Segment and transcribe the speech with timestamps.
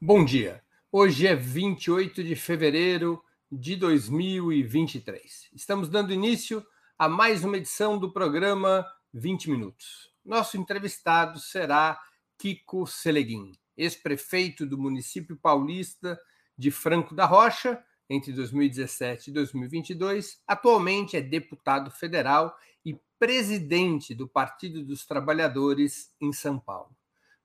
[0.00, 0.62] Bom dia.
[0.92, 5.50] Hoje é 28 de fevereiro de 2023.
[5.52, 6.64] Estamos dando início
[6.96, 10.08] a mais uma edição do programa 20 Minutos.
[10.24, 12.00] Nosso entrevistado será
[12.38, 16.16] Kiko Seleguin, ex-prefeito do município paulista
[16.56, 20.40] de Franco da Rocha entre 2017 e 2022.
[20.46, 26.96] Atualmente é deputado federal e presidente do Partido dos Trabalhadores em São Paulo.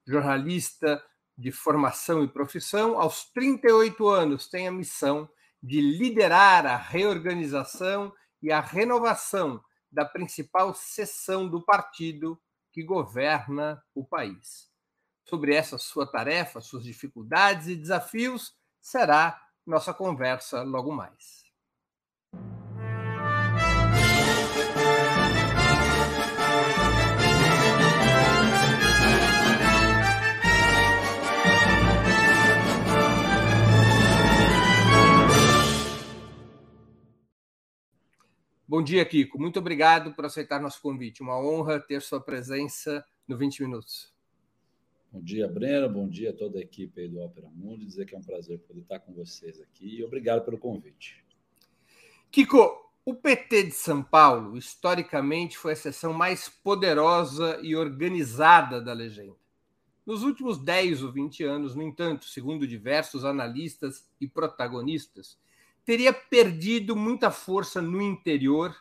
[0.06, 1.02] Jornalista
[1.36, 5.28] de formação e profissão, aos 38 anos tem a missão
[5.62, 12.40] de liderar a reorganização e a renovação da principal seção do partido
[12.72, 14.68] que governa o país.
[15.24, 21.44] Sobre essa sua tarefa, suas dificuldades e desafios, será nossa conversa logo mais.
[38.66, 39.38] Bom dia, Kiko.
[39.38, 41.22] Muito obrigado por aceitar nosso convite.
[41.22, 44.10] Uma honra ter sua presença no 20 Minutos.
[45.12, 45.86] Bom dia, Breno.
[45.86, 47.84] Bom dia a toda a equipe aí do Opera Mundo.
[47.84, 51.22] Dizer que é um prazer poder estar com vocês aqui e obrigado pelo convite.
[52.30, 58.94] Kiko, o PT de São Paulo, historicamente, foi a seção mais poderosa e organizada da
[58.94, 59.36] legenda.
[60.06, 65.38] Nos últimos 10 ou 20 anos, no entanto, segundo diversos analistas e protagonistas,
[65.84, 68.74] teria perdido muita força no interior,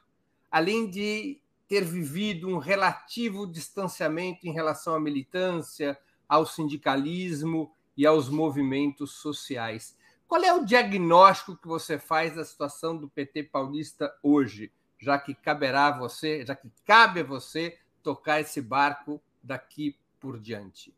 [0.49, 8.29] além de ter vivido um relativo distanciamento em relação à militância, ao sindicalismo e aos
[8.29, 9.97] movimentos sociais.
[10.27, 15.35] Qual é o diagnóstico que você faz da situação do PT paulista hoje, já que
[15.35, 20.95] caberá a você, já que cabe a você tocar esse barco daqui por diante?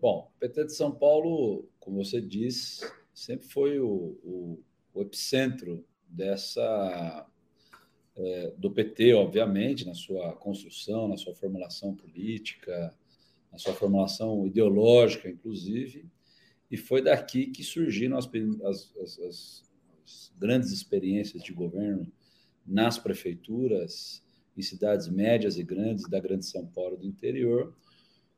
[0.00, 2.80] Bom, o PT de São Paulo, como você diz,
[3.12, 4.62] sempre foi o, o,
[4.98, 7.26] o epicentro dessa
[8.16, 12.92] é, do PT, obviamente, na sua construção, na sua formulação política,
[13.52, 16.04] na sua formulação ideológica, inclusive,
[16.70, 18.28] e foi daqui que surgiram as,
[18.64, 19.62] as, as,
[20.04, 22.10] as grandes experiências de governo
[22.66, 24.22] nas prefeituras,
[24.56, 27.74] em cidades médias e grandes da Grande São Paulo do interior,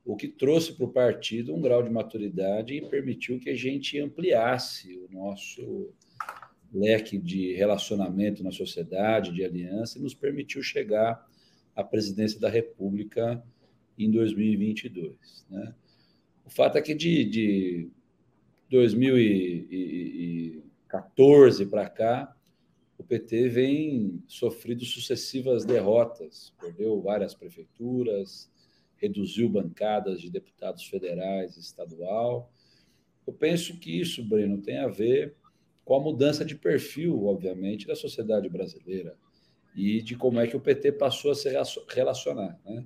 [0.05, 3.99] o que trouxe para o partido um grau de maturidade e permitiu que a gente
[3.99, 5.93] ampliasse o nosso
[6.73, 11.29] leque de relacionamento na sociedade, de aliança, e nos permitiu chegar
[11.75, 13.43] à presidência da República
[13.99, 15.45] em 2022.
[15.51, 15.75] Né?
[16.45, 17.91] O fato é que de, de
[18.71, 22.33] 2014 para cá,
[22.97, 28.49] o PT vem sofrendo sucessivas derrotas, perdeu várias prefeituras,
[28.97, 32.53] reduziu bancadas de deputados federais e estadual.
[33.27, 35.35] Eu penso que isso, Breno, tem a ver
[35.85, 39.17] com a mudança de perfil, obviamente, da sociedade brasileira
[39.75, 41.49] e de como é que o PT passou a se
[41.89, 42.59] relacionar.
[42.65, 42.85] Né?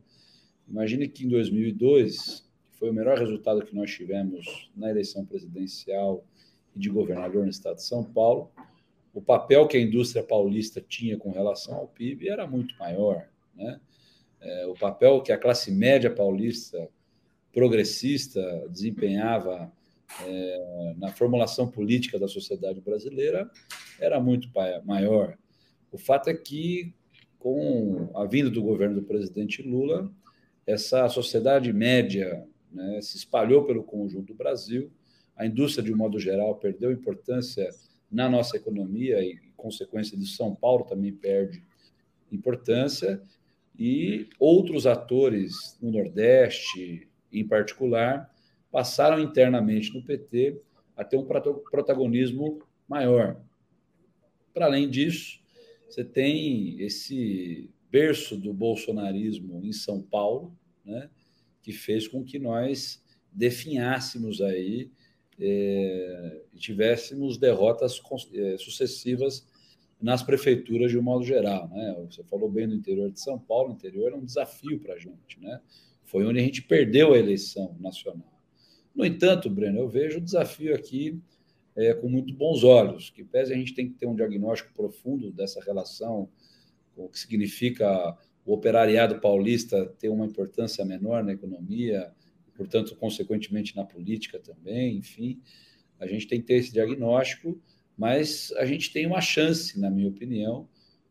[0.69, 6.25] Imagine que em 2002, que foi o melhor resultado que nós tivemos na eleição presidencial
[6.75, 8.51] e de governador no estado de São Paulo,
[9.13, 13.29] o papel que a indústria paulista tinha com relação ao PIB era muito maior.
[13.55, 13.81] Né?
[14.41, 16.89] É, o papel que a classe média paulista
[17.53, 19.73] progressista desempenhava
[20.23, 23.51] é, na formulação política da sociedade brasileira
[23.99, 24.49] era muito
[24.85, 25.37] maior.
[25.91, 26.95] O fato é que,
[27.39, 30.11] com a vinda do governo do presidente Lula,
[30.67, 34.91] essa sociedade média né, se espalhou pelo conjunto do Brasil,
[35.37, 37.69] a indústria, de um modo geral, perdeu importância
[38.11, 41.63] na nossa economia e, consequência disso, São Paulo também perde
[42.31, 43.23] importância,
[43.79, 48.33] e outros atores no Nordeste, em particular,
[48.75, 50.61] passaram internamente no PT
[50.97, 52.59] a ter um protagonismo
[52.89, 53.41] maior.
[54.53, 55.41] Para além disso,
[55.89, 61.09] você tem esse berço do bolsonarismo em São Paulo, né,
[61.63, 64.91] que fez com que nós definhássemos aí,
[65.39, 68.03] é, tivéssemos derrotas
[68.35, 69.47] é, sucessivas
[70.03, 71.69] nas prefeituras de um modo geral.
[71.69, 71.95] Né?
[72.11, 74.99] Você falou bem do interior de São Paulo, o interior é um desafio para a
[74.99, 75.39] gente.
[75.41, 75.61] Né?
[76.03, 78.34] Foi onde a gente perdeu a eleição nacional.
[78.95, 81.21] No entanto, Breno, eu vejo o desafio aqui
[81.77, 85.33] é, com muito bons olhos, que pese a gente tem que ter um diagnóstico profundo
[85.33, 86.29] dessa relação,
[86.97, 92.13] o que significa o operariado paulista ter uma importância menor na economia,
[92.55, 95.41] portanto, consequentemente na política também, enfim,
[95.99, 97.61] a gente tem que ter esse diagnóstico,
[97.97, 100.69] mas a gente tem uma chance, na minha opinião,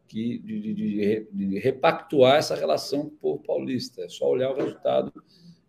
[0.07, 4.03] que, de, de, de repactuar essa relação com o povo paulista.
[4.03, 5.11] É só olhar o resultado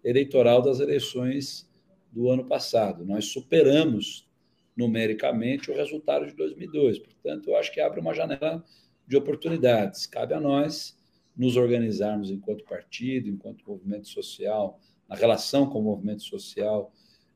[0.02, 1.68] eleitoral das eleições
[2.14, 3.04] do ano passado.
[3.04, 4.28] Nós superamos
[4.76, 7.00] numericamente o resultado de 2002.
[7.00, 8.64] Portanto, eu acho que abre uma janela
[9.06, 10.06] de oportunidades.
[10.06, 10.96] Cabe a nós
[11.36, 14.78] nos organizarmos enquanto partido, enquanto movimento social,
[15.08, 16.92] na relação com o movimento social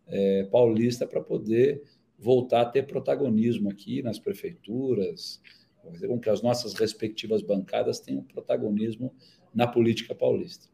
[0.06, 1.82] é, paulista, para poder
[2.16, 5.40] voltar a ter protagonismo aqui nas prefeituras,
[5.82, 9.12] fazer com que as nossas respectivas bancadas tenham protagonismo
[9.52, 10.68] na política paulista.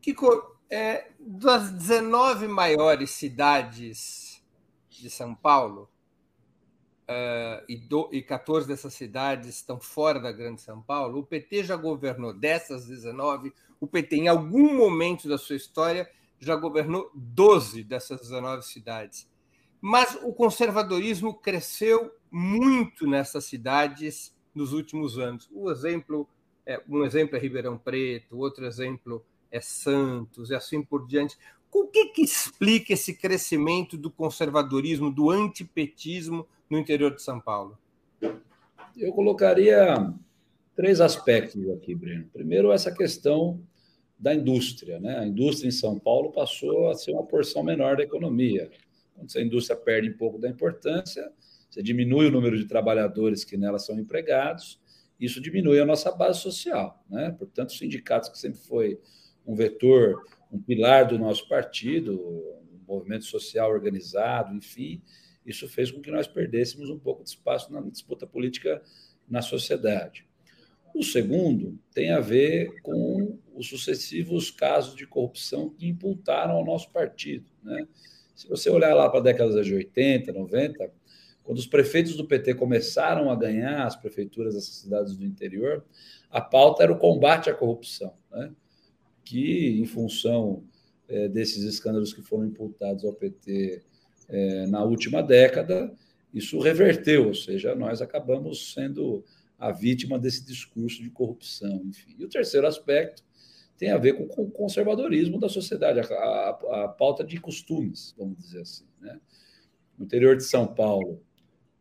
[0.00, 4.42] Kiko, é, das 19 maiores cidades
[4.88, 5.90] de São Paulo,
[7.04, 11.64] uh, e, do, e 14 dessas cidades estão fora da Grande São Paulo, o PT
[11.64, 17.84] já governou dessas 19, o PT, em algum momento da sua história, já governou 12
[17.84, 19.28] dessas 19 cidades.
[19.80, 25.48] Mas o conservadorismo cresceu muito nessas cidades nos últimos anos.
[25.52, 26.28] O exemplo
[26.66, 29.24] é, um exemplo é Ribeirão Preto, outro exemplo
[29.54, 31.36] é Santos, e assim por diante.
[31.72, 37.78] O que, que explica esse crescimento do conservadorismo, do antipetismo no interior de São Paulo?
[38.96, 40.12] Eu colocaria
[40.74, 42.28] três aspectos aqui, Breno.
[42.32, 43.60] Primeiro, essa questão
[44.18, 44.98] da indústria.
[44.98, 45.18] Né?
[45.18, 48.70] A indústria em São Paulo passou a ser uma porção menor da economia.
[49.14, 51.32] Quando a indústria perde um pouco da importância,
[51.70, 54.80] você diminui o número de trabalhadores que nela são empregados,
[55.20, 57.04] isso diminui a nossa base social.
[57.08, 57.34] Né?
[57.38, 58.98] Portanto, os sindicatos, que sempre foi
[59.46, 65.02] um vetor, um pilar do nosso partido, um movimento social organizado, enfim,
[65.44, 68.82] isso fez com que nós perdêssemos um pouco de espaço na disputa política
[69.28, 70.26] na sociedade.
[70.94, 76.90] O segundo tem a ver com os sucessivos casos de corrupção que imputaram ao nosso
[76.90, 77.46] partido.
[77.62, 77.86] Né?
[78.34, 80.92] Se você olhar lá para a década de 80, 90,
[81.42, 85.84] quando os prefeitos do PT começaram a ganhar as prefeituras dessas cidades do interior,
[86.30, 88.52] a pauta era o combate à corrupção, né?
[89.24, 90.64] Que, em função
[91.08, 93.82] é, desses escândalos que foram imputados ao PT
[94.28, 95.92] é, na última década,
[96.32, 99.24] isso reverteu, ou seja, nós acabamos sendo
[99.58, 101.82] a vítima desse discurso de corrupção.
[101.84, 102.16] Enfim.
[102.18, 103.22] E o terceiro aspecto
[103.78, 108.38] tem a ver com o conservadorismo da sociedade, a, a, a pauta de costumes, vamos
[108.38, 108.84] dizer assim.
[109.00, 109.20] Né?
[109.98, 111.22] No interior de São Paulo,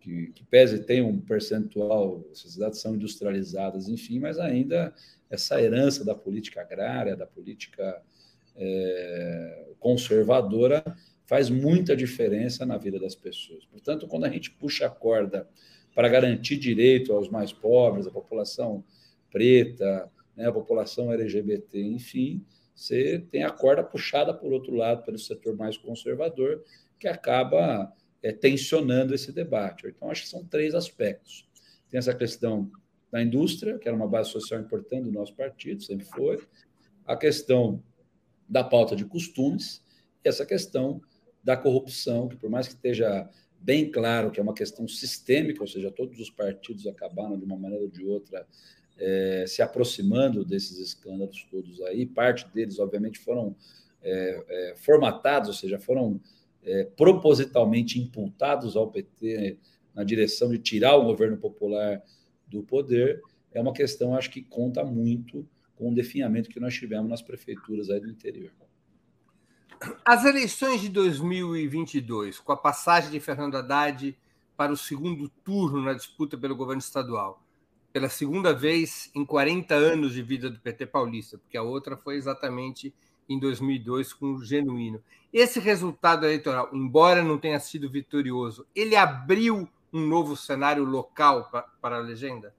[0.03, 4.93] que, que pese tem um percentual, as sociedades são industrializadas, enfim, mas ainda
[5.29, 8.01] essa herança da política agrária, da política
[8.57, 10.83] é, conservadora,
[11.25, 13.65] faz muita diferença na vida das pessoas.
[13.65, 15.47] Portanto, quando a gente puxa a corda
[15.95, 18.83] para garantir direito aos mais pobres, à população
[19.31, 22.45] preta, né, a população LGBT, enfim,
[22.75, 26.61] você tem a corda puxada por outro lado pelo setor mais conservador,
[26.99, 27.91] que acaba
[28.23, 29.85] é, tensionando esse debate.
[29.85, 31.45] Então, acho que são três aspectos.
[31.89, 32.71] Tem essa questão
[33.11, 36.39] da indústria, que era uma base social importante do nosso partido, sempre foi,
[37.05, 37.83] a questão
[38.47, 39.83] da pauta de costumes
[40.23, 41.01] e essa questão
[41.43, 43.29] da corrupção, que por mais que esteja
[43.59, 47.57] bem claro que é uma questão sistêmica, ou seja, todos os partidos acabaram de uma
[47.57, 48.47] maneira ou de outra
[48.97, 53.55] é, se aproximando desses escândalos todos aí, parte deles, obviamente, foram
[54.01, 56.19] é, é, formatados, ou seja, foram
[56.65, 59.57] é, propositalmente imputados ao PT
[59.93, 62.01] na direção de tirar o governo popular
[62.47, 63.21] do poder,
[63.51, 67.89] é uma questão, acho que conta muito com o definhamento que nós tivemos nas prefeituras
[67.89, 68.51] aí do interior.
[70.05, 74.17] As eleições de 2022, com a passagem de Fernando Haddad
[74.55, 77.43] para o segundo turno na disputa pelo governo estadual,
[77.91, 82.15] pela segunda vez em 40 anos de vida do PT paulista, porque a outra foi
[82.15, 82.93] exatamente
[83.27, 85.01] em 2002 com o Genuíno.
[85.31, 91.49] Esse resultado eleitoral, embora não tenha sido vitorioso, ele abriu um novo cenário local
[91.81, 92.53] para a legenda?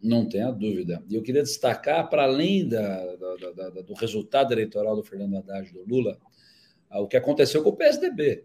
[0.00, 1.02] Não tenha dúvida.
[1.08, 5.68] E eu queria destacar, para além da, da, da, do resultado eleitoral do Fernando Haddad
[5.68, 6.18] e do Lula,
[6.90, 8.44] o que aconteceu com o PSDB.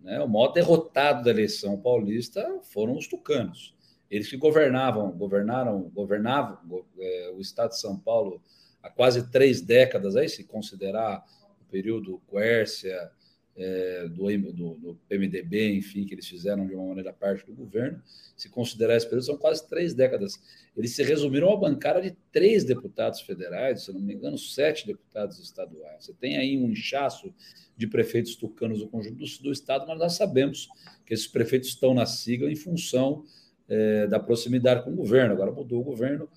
[0.00, 0.20] Né?
[0.20, 3.74] O maior derrotado da eleição paulista foram os tucanos.
[4.10, 6.58] Eles que governavam, governaram, governavam
[6.98, 8.42] é, o estado de São Paulo
[8.82, 11.24] há quase três décadas, aí, se considerar
[11.60, 13.10] o período Quércia,
[13.58, 18.00] é, do, do, do, PMDB, enfim, que eles fizeram de uma maneira parte do governo,
[18.36, 20.40] se considerar esse período, são quase três décadas.
[20.76, 25.40] Eles se resumiram a bancada de três deputados federais, se não me engano, sete deputados
[25.40, 26.04] estaduais.
[26.04, 27.34] Você tem aí um inchaço
[27.76, 30.68] de prefeitos tucanos do conjunto do, do Estado, mas nós sabemos
[31.04, 33.24] que esses prefeitos estão na sigla em função
[33.68, 35.32] é, da proximidade com o governo.
[35.32, 36.28] Agora mudou o governo,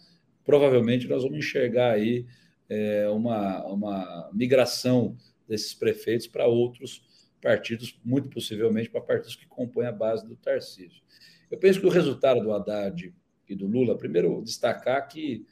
[0.45, 2.25] provavelmente nós vamos enxergar aí
[2.69, 5.17] é, uma, uma migração
[5.48, 7.03] desses prefeitos para outros
[7.41, 11.01] partidos, muito possivelmente para partidos que compõem a base do Tarcísio.
[11.50, 13.13] Eu penso que o resultado do Haddad
[13.50, 15.45] e do Lula, primeiro destacar que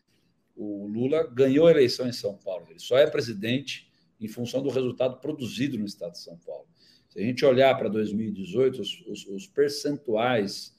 [0.55, 4.69] o Lula ganhou a eleição em São Paulo, ele só é presidente em função do
[4.69, 6.67] resultado produzido no estado de São Paulo.
[7.09, 10.75] Se a gente olhar para 2018, os, os, os percentuais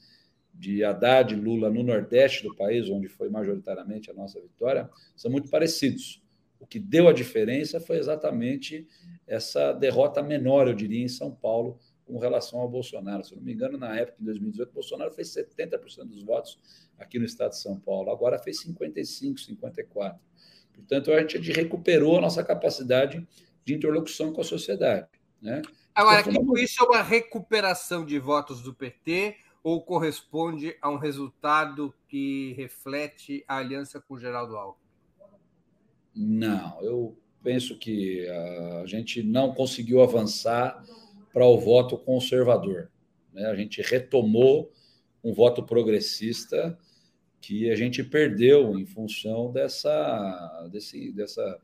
[0.52, 5.30] de Haddad e Lula no Nordeste do país, onde foi majoritariamente a nossa vitória, são
[5.30, 6.22] muito parecidos.
[6.58, 8.86] O que deu a diferença foi exatamente
[9.26, 13.24] essa derrota menor, eu diria, em São Paulo, com relação ao Bolsonaro.
[13.24, 16.58] Se não me engano, na época, em 2018, Bolsonaro fez 70% dos votos
[16.98, 20.18] aqui no estado de São Paulo, agora fez 55%, 54%.
[20.74, 23.26] Portanto, a gente recuperou a nossa capacidade
[23.64, 25.06] de interlocução com a sociedade.
[25.40, 25.62] Né?
[25.94, 31.94] Agora, tipo, isso é uma recuperação de votos do PT ou corresponde a um resultado
[32.08, 34.90] que reflete a aliança com o Geraldo Alckmin?
[36.14, 40.82] Não, eu penso que a gente não conseguiu avançar
[41.32, 42.90] para o voto conservador.
[43.32, 43.46] Né?
[43.46, 44.72] A gente retomou
[45.22, 46.78] um voto progressista
[47.40, 51.60] que a gente perdeu em função dessa, desse, dessa,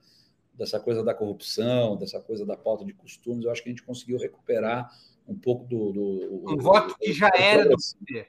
[0.55, 3.45] dessa coisa da corrupção, dessa coisa da pauta de costumes.
[3.45, 4.91] Eu acho que a gente conseguiu recuperar
[5.27, 5.93] um pouco do.
[5.93, 8.27] do um voto que já era do PT.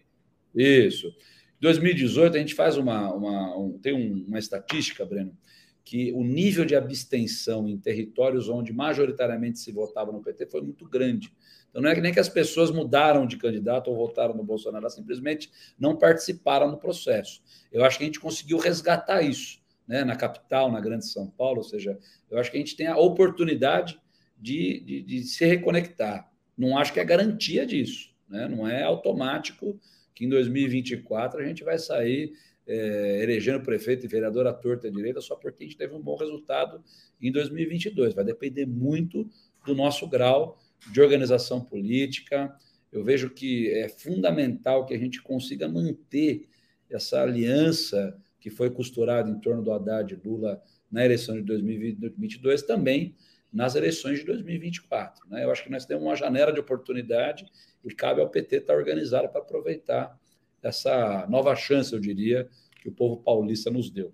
[0.55, 1.07] Isso.
[1.07, 3.13] Em 2018, a gente faz uma.
[3.13, 5.35] uma um, tem um, uma estatística, Breno,
[5.83, 10.87] que o nível de abstenção em territórios onde majoritariamente se votava no PT foi muito
[10.87, 11.31] grande.
[11.69, 14.83] Então, não é que nem que as pessoas mudaram de candidato ou votaram no Bolsonaro,
[14.83, 17.41] elas simplesmente não participaram do processo.
[17.71, 21.59] Eu acho que a gente conseguiu resgatar isso né, na capital, na Grande São Paulo,
[21.59, 21.97] ou seja,
[22.29, 23.99] eu acho que a gente tem a oportunidade
[24.37, 26.29] de, de, de se reconectar.
[26.57, 28.47] Não acho que é garantia disso, né?
[28.47, 29.79] não é automático
[30.13, 32.33] que em 2024 a gente vai sair
[32.65, 36.17] é, elegendo prefeito e vereador à torta direita só porque a gente teve um bom
[36.17, 36.83] resultado
[37.21, 38.13] em 2022.
[38.13, 39.29] Vai depender muito
[39.65, 40.59] do nosso grau
[40.91, 42.53] de organização política.
[42.91, 46.49] Eu vejo que é fundamental que a gente consiga manter
[46.89, 50.61] essa aliança que foi costurada em torno do Haddad e Lula
[50.91, 53.15] na eleição de 2022 também
[53.51, 55.27] nas eleições de 2024.
[55.29, 55.43] Né?
[55.43, 57.45] Eu acho que nós temos uma janela de oportunidade
[57.83, 60.17] e cabe ao PT estar organizado para aproveitar
[60.61, 62.49] essa nova chance, eu diria,
[62.81, 64.13] que o povo paulista nos deu.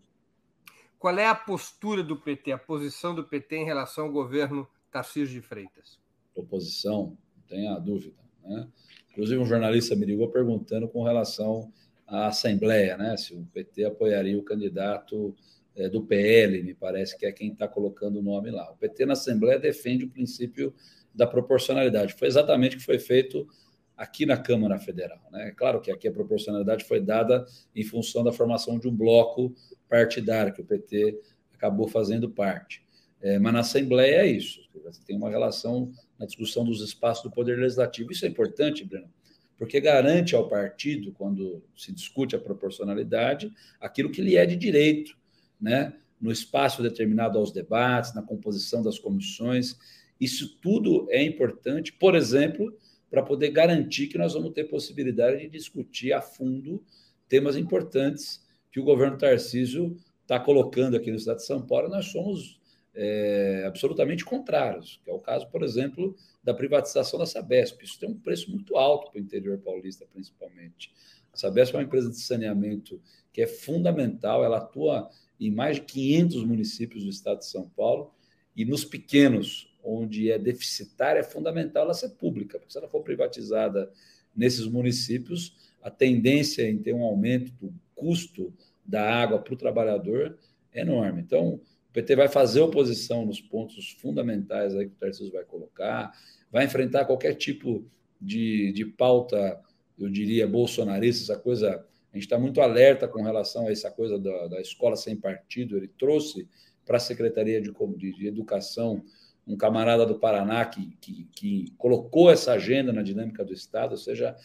[1.00, 5.42] Qual é a postura do PT, a posição do PT em relação ao governo Tarcísio
[5.42, 6.00] de Freitas?
[6.36, 8.16] Oposição, não tenha dúvida.
[8.44, 8.68] Né?
[9.12, 11.72] Inclusive, um jornalista me ligou perguntando com relação
[12.08, 13.18] à Assembleia, né?
[13.18, 15.36] se o PT apoiaria o candidato
[15.76, 18.72] é, do PL, me parece que é quem está colocando o nome lá.
[18.72, 20.74] O PT na Assembleia defende o princípio
[21.14, 22.14] da proporcionalidade.
[22.14, 23.48] Foi exatamente o que foi feito
[23.96, 25.22] aqui na Câmara Federal.
[25.32, 25.50] Né?
[25.50, 29.54] É claro que aqui a proporcionalidade foi dada em função da formação de um bloco
[29.88, 31.20] partidário, que o PT
[31.54, 32.84] acabou fazendo parte.
[33.22, 34.62] É, mas na Assembleia é isso.
[34.84, 38.12] Você tem uma relação na discussão dos espaços do Poder Legislativo.
[38.12, 39.10] Isso é importante, Breno,
[39.58, 45.18] porque garante ao partido, quando se discute a proporcionalidade, aquilo que lhe é de direito,
[45.64, 45.94] né?
[46.20, 49.78] no espaço determinado aos debates, na composição das comissões.
[50.20, 52.78] Isso tudo é importante, por exemplo,
[53.10, 56.84] para poder garantir que nós vamos ter possibilidade de discutir a fundo
[57.28, 58.42] temas importantes
[58.72, 61.90] que o governo Tarcísio está colocando aqui no estado de São Paulo.
[61.90, 62.58] Nós somos
[62.96, 67.84] é, absolutamente contrários, que é o caso, por exemplo, da privatização da Sabesp.
[67.84, 70.94] Isso tem um preço muito alto para o interior paulista, principalmente.
[71.34, 73.02] A Sabesp é uma empresa de saneamento
[73.34, 75.10] que é fundamental, ela atua
[75.48, 78.14] em mais de 500 municípios do estado de São Paulo,
[78.56, 83.02] e nos pequenos, onde é deficitária, é fundamental ela ser pública, porque se ela for
[83.02, 83.92] privatizada
[84.36, 88.54] nesses municípios, a tendência em ter um aumento do custo
[88.86, 90.38] da água para o trabalhador
[90.72, 91.22] é enorme.
[91.22, 96.12] Então, o PT vai fazer oposição nos pontos fundamentais aí que o Tarcísio vai colocar,
[96.52, 97.86] vai enfrentar qualquer tipo
[98.20, 99.60] de, de pauta,
[100.00, 101.86] eu diria, bolsonarista, essa coisa.
[102.14, 105.76] A gente está muito alerta com relação a essa coisa da, da escola sem partido.
[105.76, 106.48] Ele trouxe
[106.86, 109.04] para a Secretaria de, de Educação
[109.48, 113.98] um camarada do Paraná que, que, que, colocou essa agenda na dinâmica do Estado, ou
[113.98, 114.36] seja,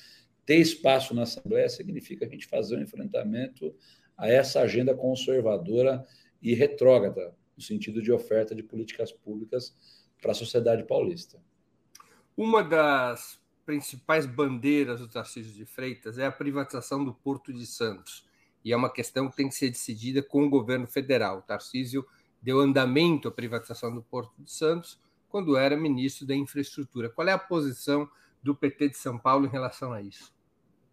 [0.47, 3.75] ter espaço na Assembleia significa a gente fazer um enfrentamento
[4.17, 6.05] a essa agenda conservadora
[6.41, 9.77] e retrógrada, no sentido de oferta de políticas públicas
[10.21, 11.39] para a sociedade paulista.
[12.37, 18.25] Uma das principais bandeiras do Tarcísio de Freitas é a privatização do Porto de Santos,
[18.65, 21.41] e é uma questão que tem que ser decidida com o governo federal.
[21.41, 22.03] O Tarcísio
[22.41, 24.99] deu andamento à privatização do Porto de Santos
[25.29, 27.11] quando era ministro da Infraestrutura.
[27.11, 28.09] Qual é a posição
[28.43, 30.33] do PT de São Paulo em relação a isso?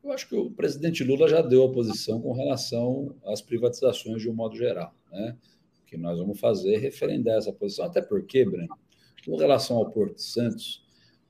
[0.03, 4.29] Eu acho que o presidente Lula já deu a posição com relação às privatizações de
[4.29, 4.93] um modo geral.
[5.09, 5.37] Né?
[5.81, 8.77] O que nós vamos fazer é referendar essa posição, até porque, Breno,
[9.25, 10.84] com relação ao Porto de Santos,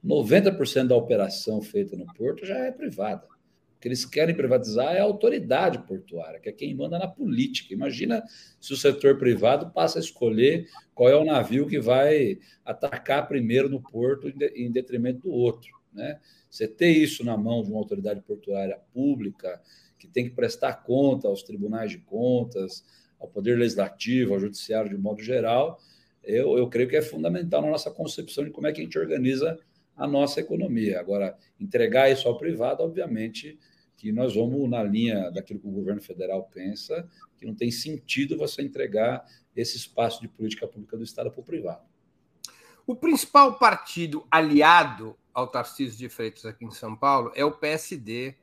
[0.05, 3.25] 90% da operação feita no Porto já é privada.
[3.25, 7.73] O que eles querem privatizar é a autoridade portuária, que é quem manda na política.
[7.73, 8.23] Imagina
[8.59, 13.67] se o setor privado passa a escolher qual é o navio que vai atacar primeiro
[13.67, 15.71] no porto em detrimento do outro.
[15.91, 16.19] Né?
[16.49, 19.61] Você ter isso na mão de uma autoridade portuária pública,
[19.97, 22.83] que tem que prestar conta aos tribunais de contas,
[23.19, 25.79] ao Poder Legislativo, ao Judiciário de modo geral,
[26.23, 28.97] eu, eu creio que é fundamental na nossa concepção de como é que a gente
[28.97, 29.57] organiza
[29.95, 30.99] a nossa economia.
[30.99, 33.57] Agora, entregar isso ao privado, obviamente,
[33.97, 38.37] que nós vamos na linha daquilo que o governo federal pensa, que não tem sentido
[38.37, 39.25] você entregar
[39.55, 41.83] esse espaço de política pública do Estado para o privado.
[42.85, 48.35] O principal partido aliado ao Tarcísio de Freitas aqui em São Paulo é o PSD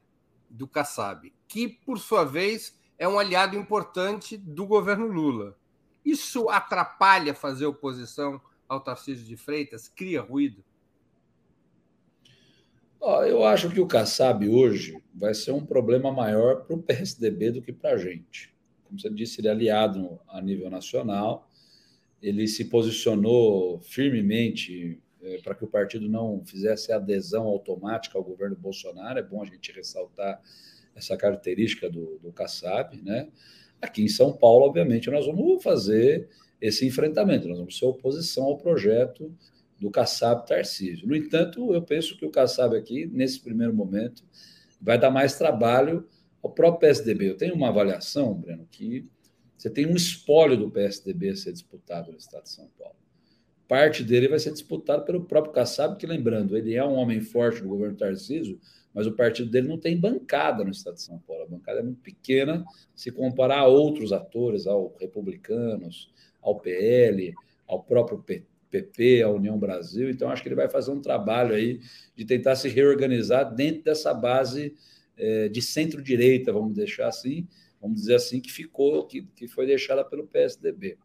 [0.50, 5.56] do Kassab, que, por sua vez, é um aliado importante do governo Lula.
[6.04, 9.88] Isso atrapalha fazer oposição ao Tarcísio de Freitas?
[9.88, 10.64] Cria ruído?
[13.04, 17.61] Eu acho que o Kassab hoje vai ser um problema maior para o PSDB do
[17.61, 18.54] que para a gente.
[18.85, 21.50] Como você disse, ele é aliado a nível nacional,
[22.23, 28.54] ele se posicionou firmemente é, para que o partido não fizesse adesão automática ao governo
[28.54, 29.18] Bolsonaro.
[29.18, 30.40] É bom a gente ressaltar
[30.94, 33.28] essa característica do, do Kassab, né?
[33.80, 36.28] Aqui em São Paulo, obviamente, nós vamos fazer
[36.61, 39.35] esse enfrentamento, nós vamos ser oposição ao projeto
[39.83, 41.09] do Kassab Tarcísio.
[41.09, 44.23] No entanto, eu penso que o Kassab aqui, nesse primeiro momento,
[44.81, 46.07] vai dar mais trabalho
[46.41, 47.31] ao próprio PSDB.
[47.31, 49.09] Eu tenho uma avaliação, Breno, que
[49.59, 52.95] você tem um espólio do PSDB a ser disputado no estado de São Paulo.
[53.67, 57.61] Parte dele vai ser disputado pelo próprio Kassab, que, lembrando, ele é um homem forte
[57.61, 58.61] do governo Tarcísio,
[58.95, 61.43] mas o partido dele não tem bancada no estado de São Paulo.
[61.43, 67.35] A bancada é muito pequena se comparar a outros atores, ao Republicanos, ao PL,
[67.67, 68.19] ao próprio
[68.73, 70.09] PP, à União Brasil.
[70.09, 71.81] Então, acho que ele vai fazer um trabalho aí
[72.17, 74.75] de tentar se reorganizar dentro dessa base
[75.17, 77.47] é, de centro-direita, vamos deixar assim,
[77.81, 80.97] vamos dizer assim, que ficou, que, que foi deixada pelo PSDB.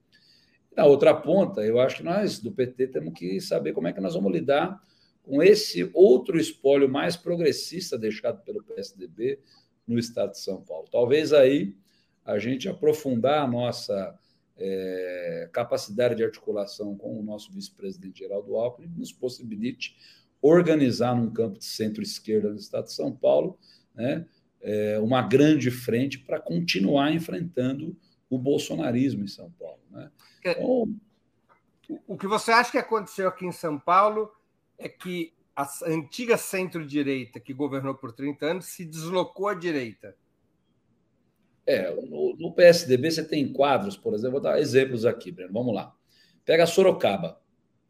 [0.76, 4.00] Na outra ponta, eu acho que nós, do PT, temos que saber como é que
[4.00, 4.82] nós vamos lidar
[5.22, 9.40] com esse outro espólio mais progressista deixado pelo PSDB
[9.86, 10.88] no estado de São Paulo.
[10.89, 11.76] Talvez aí
[12.24, 14.18] a gente aprofundar a nossa
[14.58, 19.96] é, capacidade de articulação com o nosso vice-presidente Geraldo Alckmin nos possibilite
[20.41, 23.58] organizar num campo de centro-esquerda no estado de São Paulo
[23.93, 24.26] né,
[24.62, 27.98] é, uma grande frente para continuar enfrentando
[28.30, 29.82] o bolsonarismo em São Paulo.
[29.91, 30.12] Né?
[30.39, 30.96] Então,
[32.08, 34.32] o que você acha que aconteceu aqui em São Paulo
[34.78, 40.15] é que a antiga centro-direita, que governou por 30 anos, se deslocou à direita.
[41.67, 45.75] É, no, no, PSDB você tem quadros, por exemplo, vou dar exemplos aqui, Breno, vamos
[45.75, 45.93] lá.
[46.45, 47.39] Pega Sorocaba,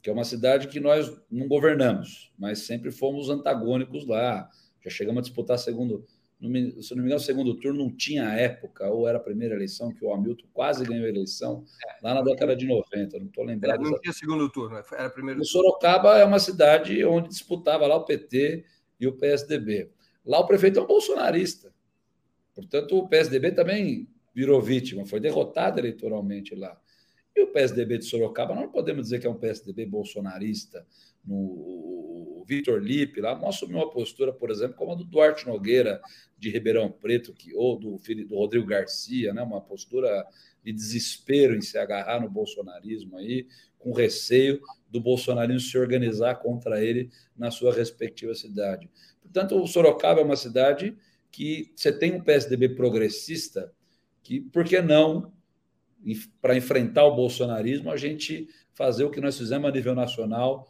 [0.01, 4.49] que é uma cidade que nós não governamos, mas sempre fomos antagônicos lá.
[4.83, 6.05] Já chegamos a disputar segundo
[6.39, 9.91] se não me engano, o segundo turno não tinha época, ou era a primeira eleição,
[9.91, 11.63] que o Hamilton quase ganhou a eleição,
[12.01, 13.81] lá na década de 90, não estou lembrado.
[13.81, 15.45] Não tinha segundo turno, era primeiro turno.
[15.45, 18.65] Sorocaba é uma cidade onde disputava lá o PT
[18.99, 19.91] e o PSDB.
[20.23, 21.73] Lá o prefeito é um bolsonarista.
[22.62, 26.80] Portanto, o PSDB também virou vítima, foi derrotado eleitoralmente lá.
[27.36, 30.86] E o PSDB de Sorocaba, não podemos dizer que é um PSDB bolsonarista.
[31.24, 36.02] No, Vitor Lipe lá assumiu uma postura, por exemplo, como a do Duarte Nogueira
[36.38, 40.26] de Ribeirão Preto, que, ou do, do Rodrigo Garcia, né, uma postura
[40.63, 46.82] de desespero em se agarrar no bolsonarismo aí, com receio do bolsonarismo se organizar contra
[46.82, 48.89] ele na sua respectiva cidade.
[49.22, 50.98] Portanto, o Sorocaba é uma cidade
[51.31, 53.71] que você tem um PSDB progressista
[54.23, 55.31] que, por que não,
[56.41, 60.67] para enfrentar o bolsonarismo, a gente fazer o que nós fizemos a nível nacional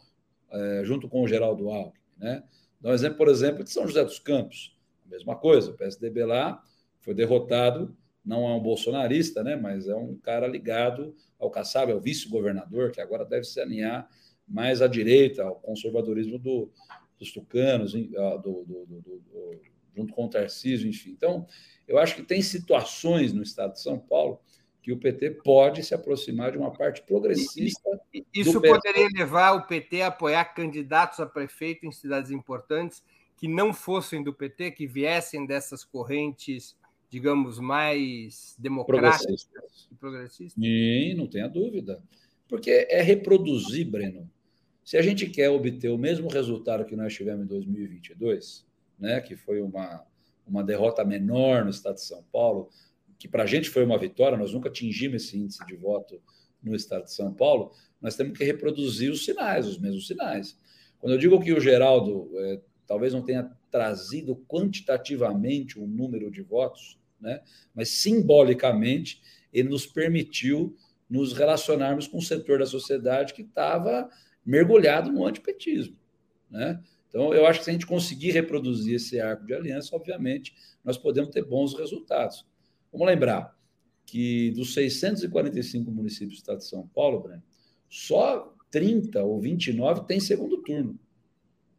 [0.50, 2.00] é, junto com o Geraldo Alckmin.
[2.16, 2.42] Né?
[2.80, 4.76] Dá um exemplo, por exemplo, de São José dos Campos.
[5.06, 6.62] A mesma coisa, o PSDB lá
[7.00, 9.56] foi derrotado, não é um bolsonarista, né?
[9.56, 14.08] mas é um cara ligado ao Kassab, é o vice-governador, que agora deve se alinhar
[14.46, 16.70] mais à direita, ao conservadorismo do,
[17.18, 19.60] dos tucanos, do, do, do,
[19.98, 21.10] junto com o Tarcísio, enfim.
[21.10, 21.46] Então,
[21.86, 24.40] eu acho que tem situações no estado de São Paulo
[24.80, 28.00] que o PT pode se aproximar de uma parte progressista.
[28.32, 33.02] Isso poderia levar o PT a apoiar candidatos a prefeito em cidades importantes
[33.36, 36.76] que não fossem do PT, que viessem dessas correntes,
[37.10, 39.48] digamos, mais democráticas
[39.90, 40.54] e progressistas?
[40.54, 42.02] Sim, não tenha dúvida.
[42.48, 44.30] Porque é reproduzir, Breno.
[44.82, 48.66] Se a gente quer obter o mesmo resultado que nós tivemos em 2022,
[48.98, 50.04] né, que foi uma,
[50.46, 52.68] uma derrota menor no estado de São Paulo,
[53.18, 56.20] que para a gente foi uma vitória, nós nunca atingimos esse índice de voto
[56.62, 60.58] no estado de São Paulo, nós temos que reproduzir os sinais, os mesmos sinais.
[60.98, 66.42] Quando eu digo que o Geraldo é, talvez não tenha trazido quantitativamente um número de
[66.42, 67.42] votos, né?
[67.74, 69.20] mas simbolicamente
[69.52, 70.76] ele nos permitiu
[71.08, 74.08] nos relacionarmos com um setor da sociedade que estava
[74.44, 75.96] mergulhado no antipetismo.
[76.50, 76.82] Né?
[77.08, 80.98] Então, eu acho que se a gente conseguir reproduzir esse arco de aliança, obviamente, nós
[80.98, 82.46] podemos ter bons resultados.
[82.92, 83.56] Vamos lembrar
[84.04, 87.42] que dos 645 municípios do estado de São Paulo, Breno,
[87.88, 90.98] só 30 ou 29 tem segundo turno.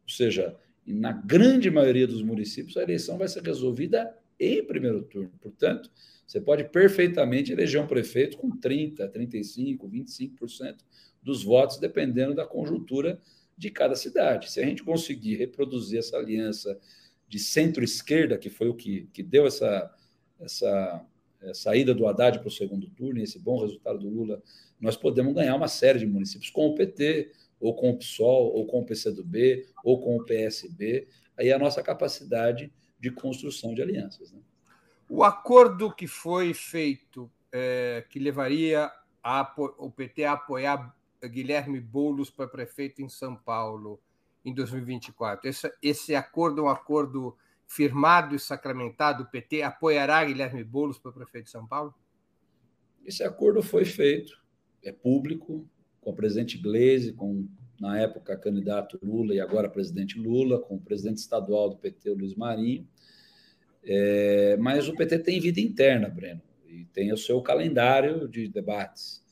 [0.03, 5.31] Ou seja, na grande maioria dos municípios, a eleição vai ser resolvida em primeiro turno.
[5.39, 5.91] Portanto,
[6.25, 10.77] você pode perfeitamente eleger um prefeito com 30%, 35%, 25%
[11.21, 13.19] dos votos, dependendo da conjuntura
[13.59, 14.49] de cada cidade.
[14.49, 16.79] Se a gente conseguir reproduzir essa aliança
[17.27, 19.93] de centro-esquerda, que foi o que, que deu essa,
[20.39, 21.05] essa,
[21.41, 24.41] essa ida do Haddad para o segundo turno, e esse bom resultado do Lula,
[24.79, 28.65] nós podemos ganhar uma série de municípios com o PT, ou com o PSOL, ou
[28.65, 31.09] com o PCdoB, ou com o PSB.
[31.37, 34.31] Aí é a nossa capacidade de construção de alianças.
[34.31, 34.39] Né?
[35.09, 38.89] O acordo que foi feito, é, que levaria
[39.21, 40.95] a, o PT a apoiar
[41.27, 43.99] Guilherme Boulos para prefeito em São Paulo
[44.43, 45.49] em 2024.
[45.49, 47.35] Esse, esse acordo é um acordo
[47.67, 49.23] firmado e sacramentado?
[49.23, 51.93] O PT apoiará Guilherme Boulos para prefeito de São Paulo?
[53.05, 54.41] Esse acordo foi feito,
[54.83, 55.67] é público,
[56.01, 57.47] com o presidente Gleisi, com,
[57.79, 62.35] na época, candidato Lula e agora presidente Lula, com o presidente estadual do PT, Luiz
[62.35, 62.87] Marinho.
[63.83, 69.23] É, mas o PT tem vida interna, Breno, e tem o seu calendário de debates.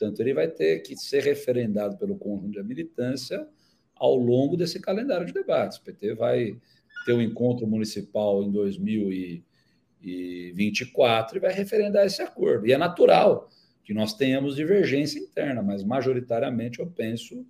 [0.00, 3.46] Portanto, ele vai ter que ser referendado pelo conjunto da militância
[3.94, 5.76] ao longo desse calendário de debates.
[5.76, 6.56] O PT vai
[7.04, 12.66] ter um encontro municipal em 2024 e vai referendar esse acordo.
[12.66, 13.50] E é natural
[13.84, 17.46] que nós tenhamos divergência interna, mas majoritariamente eu penso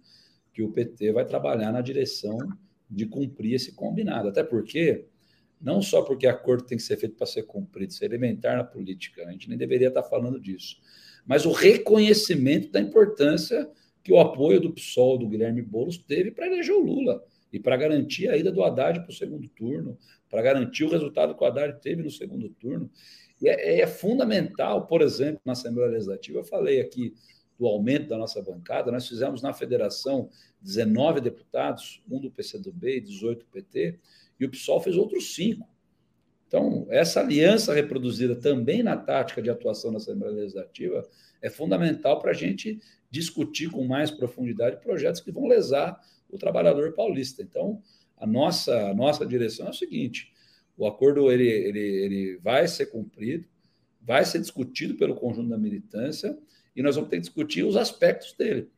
[0.53, 2.37] que o PT vai trabalhar na direção
[2.91, 4.29] de cumprir esse combinado.
[4.29, 5.07] Até porque,
[5.61, 8.65] não só porque acordo tem que ser feito para ser cumprido, isso é elementar na
[8.65, 10.81] política, a gente nem deveria estar falando disso,
[11.31, 13.71] mas o reconhecimento da importância
[14.03, 17.77] que o apoio do PSOL, do Guilherme Boulos, teve para eleger o Lula e para
[17.77, 19.97] garantir a ida do Haddad para o segundo turno,
[20.29, 22.91] para garantir o resultado que o Haddad teve no segundo turno.
[23.41, 27.15] E é, é, fundamental, por exemplo, na Assembleia Legislativa, eu falei aqui
[27.57, 30.29] do aumento da nossa bancada, nós fizemos na federação
[30.61, 34.01] 19 deputados, um do PCdoB e 18 do PT,
[34.41, 35.69] e o PSOL fez outros cinco.
[36.51, 41.09] Então, essa aliança reproduzida também na tática de atuação na Assembleia Legislativa
[41.41, 46.93] é fundamental para a gente discutir com mais profundidade projetos que vão lesar o trabalhador
[46.93, 47.41] paulista.
[47.41, 47.81] Então,
[48.17, 50.33] a nossa, a nossa direção é o seguinte:
[50.77, 53.47] o acordo ele, ele, ele vai ser cumprido,
[54.03, 56.37] vai ser discutido pelo conjunto da militância
[56.75, 58.69] e nós vamos ter que discutir os aspectos dele.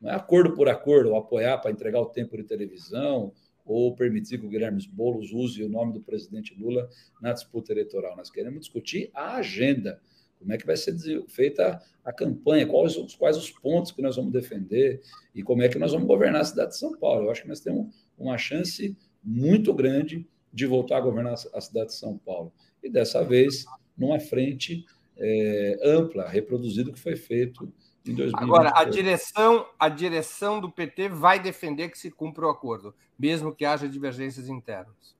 [0.00, 3.32] Não é acordo por acordo, ou apoiar para entregar o tempo de televisão,
[3.64, 6.88] ou permitir que o Guilherme Boulos use o nome do presidente Lula
[7.20, 8.16] na disputa eleitoral.
[8.16, 10.00] Nós queremos discutir a agenda,
[10.38, 10.96] como é que vai ser
[11.28, 15.00] feita a campanha, quais, quais os pontos que nós vamos defender
[15.34, 17.26] e como é que nós vamos governar a cidade de São Paulo.
[17.26, 21.88] Eu acho que nós temos uma chance muito grande de voltar a governar a cidade
[21.88, 22.52] de São Paulo.
[22.82, 23.64] E dessa vez,
[23.96, 24.84] numa frente
[25.16, 27.72] é, ampla, reproduzido o que foi feito
[28.06, 28.42] em 2020.
[28.42, 33.54] Agora, a direção, a direção do PT vai defender que se cumpra o acordo, mesmo
[33.54, 35.16] que haja divergências internas.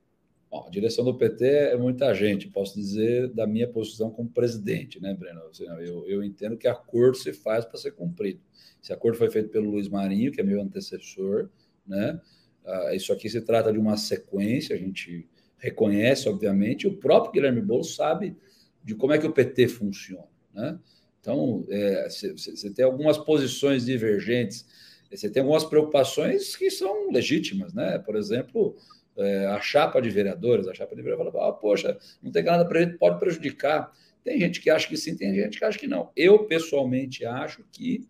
[0.51, 5.01] Bom, a direção do PT é muita gente, posso dizer da minha posição como presidente,
[5.01, 5.41] né, Breno?
[5.81, 8.41] Eu, eu entendo que acordo se faz para ser cumprido.
[8.83, 11.49] Esse acordo foi feito pelo Luiz Marinho, que é meu antecessor,
[11.87, 12.21] né?
[12.67, 17.33] Ah, isso aqui se trata de uma sequência, a gente reconhece, obviamente, e o próprio
[17.33, 18.37] Guilherme Boulos sabe
[18.85, 20.79] de como é que o PT funciona, né?
[21.23, 21.65] Então,
[22.05, 24.67] você é, tem algumas posições divergentes,
[25.09, 27.99] você tem algumas preocupações que são legítimas, né?
[28.01, 28.75] Por exemplo,
[29.17, 32.65] é, a chapa de vereadores, a chapa de vereadores fala, ah, poxa, não tem nada
[32.65, 33.93] para pode prejudicar.
[34.25, 36.11] Tem gente que acha que sim, tem gente que acha que não.
[36.17, 38.05] Eu, pessoalmente, acho que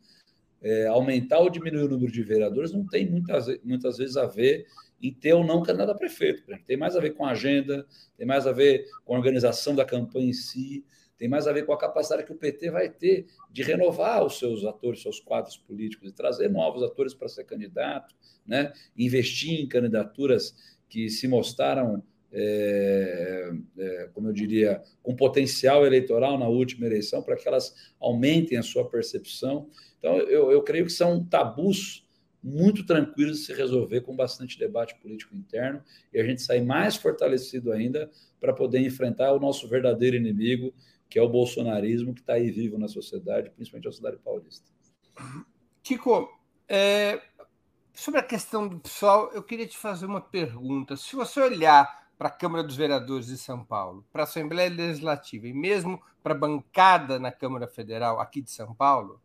[0.62, 4.64] é, aumentar ou diminuir o número de vereadores não tem muitas, muitas vezes a ver
[5.03, 6.44] em ter ou não candidato a prefeito.
[6.66, 7.85] Tem mais a ver com a agenda,
[8.16, 10.83] tem mais a ver com a organização da campanha em si
[11.23, 14.41] tem mais a ver com a capacidade que o PT vai ter de renovar os
[14.41, 18.13] seus atores, seus quadros políticos, e trazer novos atores para ser candidato,
[18.45, 18.73] né?
[18.99, 20.53] investir em candidaturas
[20.89, 27.37] que se mostraram, é, é, como eu diria, com potencial eleitoral na última eleição, para
[27.37, 29.71] que elas aumentem a sua percepção.
[30.01, 32.05] Então, eu, eu creio que são tabus
[32.43, 35.81] muito tranquilos de se resolver com bastante debate político interno
[36.13, 40.75] e a gente sair mais fortalecido ainda para poder enfrentar o nosso verdadeiro inimigo,
[41.12, 44.66] que é o bolsonarismo que está aí vivo na sociedade, principalmente na cidade paulista.
[45.83, 46.27] Kiko,
[46.66, 47.20] é,
[47.92, 50.96] sobre a questão do pessoal, eu queria te fazer uma pergunta.
[50.96, 55.46] Se você olhar para a Câmara dos Vereadores de São Paulo, para a Assembleia Legislativa
[55.46, 59.20] e mesmo para a bancada na Câmara Federal aqui de São Paulo,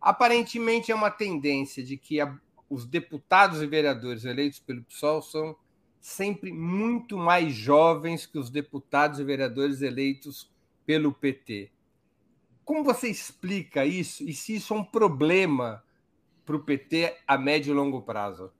[0.00, 2.32] aparentemente é uma tendência de que a,
[2.70, 5.56] os deputados e vereadores eleitos pelo PSOL são
[6.00, 10.53] sempre muito mais jovens que os deputados e vereadores eleitos
[10.86, 11.70] pelo PT.
[12.64, 15.84] Como você explica isso e se isso é um problema
[16.44, 18.50] para o PT a médio e longo prazo?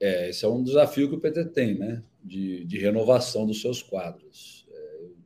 [0.00, 2.02] É, esse é um desafio que o PT tem, né?
[2.22, 4.66] De, de renovação dos seus quadros.
[4.70, 5.16] É, eu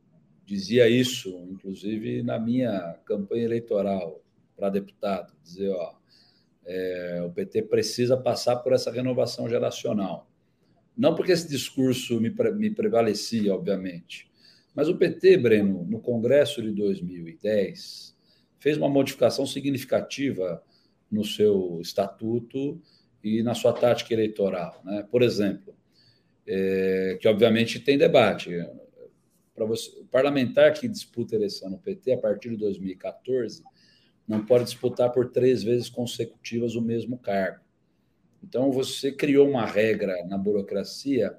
[0.45, 4.21] dizia isso, inclusive, na minha campanha eleitoral
[4.55, 5.95] para deputado, dizer, ó,
[6.65, 10.29] é, o PT precisa passar por essa renovação geracional.
[10.95, 14.28] Não porque esse discurso me, me prevalecia, obviamente,
[14.73, 18.15] mas o PT, Breno, no Congresso de 2010,
[18.59, 20.63] fez uma modificação significativa
[21.11, 22.81] no seu estatuto
[23.23, 24.81] e na sua tática eleitoral.
[24.83, 25.05] Né?
[25.09, 25.75] Por exemplo,
[26.47, 28.51] é, que obviamente tem debate.
[29.55, 33.63] Você, o parlamentar que disputa eleição no PT a partir de 2014
[34.27, 37.59] não pode disputar por três vezes consecutivas o mesmo cargo.
[38.43, 41.37] Então, você criou uma regra na burocracia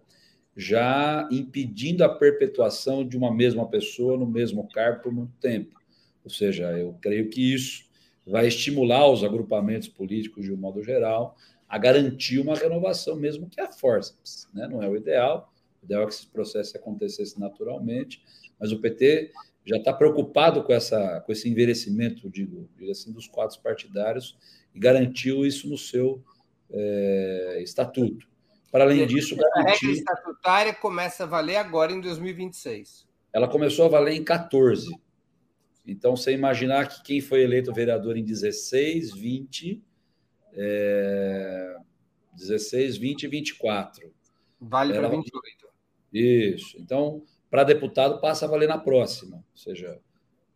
[0.56, 5.80] já impedindo a perpetuação de uma mesma pessoa no mesmo cargo por muito tempo.
[6.24, 7.84] Ou seja, eu creio que isso
[8.26, 11.36] vai estimular os agrupamentos políticos, de um modo geral,
[11.68, 14.14] a garantir uma renovação, mesmo que a força.
[14.52, 14.68] Né?
[14.68, 18.22] Não é o ideal, o ideal é que esse processo acontecesse naturalmente,
[18.58, 19.32] mas o PT
[19.64, 24.36] já está preocupado com, essa, com esse envelhecimento, digo, assim, dos quadros partidários
[24.74, 26.22] e garantiu isso no seu
[26.70, 28.29] é, estatuto.
[28.70, 33.08] Para além disso, a regra estatutária começa a valer agora em 2026.
[33.32, 34.88] Ela começou a valer em 14.
[35.86, 39.82] Então, você imaginar que quem foi eleito vereador em 16, 20,
[40.52, 41.76] é,
[42.32, 44.12] 16, 20 e 24.
[44.60, 45.68] Vale para 28.
[46.12, 46.76] Isso.
[46.78, 49.36] Então, para deputado passa a valer na próxima.
[49.36, 49.98] Ou seja,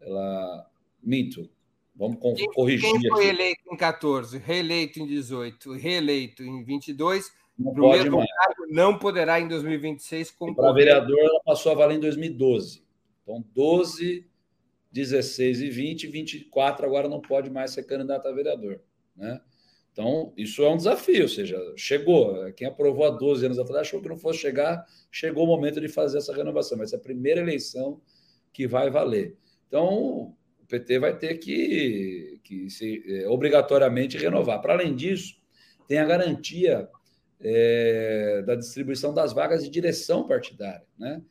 [0.00, 0.70] ela.
[1.02, 1.50] Minto.
[1.96, 2.18] Vamos
[2.54, 2.90] corrigir.
[2.90, 3.42] Quem foi aqui.
[3.42, 9.40] eleito em 14, reeleito em 18, reeleito em 22, não o mesmo cargo não poderá
[9.40, 10.56] em 2026 concorrer.
[10.56, 12.84] Para vereador, ela passou a valer em 2012.
[13.22, 14.26] Então, 12,
[14.92, 18.80] 16 e 20, 24 agora não pode mais ser candidato a vereador.
[19.16, 19.40] Né?
[19.92, 22.52] Então, isso é um desafio, ou seja, chegou.
[22.54, 25.88] Quem aprovou há 12 anos atrás achou que não fosse chegar, chegou o momento de
[25.88, 28.00] fazer essa renovação, mas é a primeira eleição
[28.52, 29.36] que vai valer.
[29.68, 34.60] Então, o PT vai ter que, que se, é, obrigatoriamente renovar.
[34.60, 35.36] Para além disso,
[35.86, 36.88] tem a garantia
[37.44, 41.22] é, da distribuição das vagas de direção partidária, né?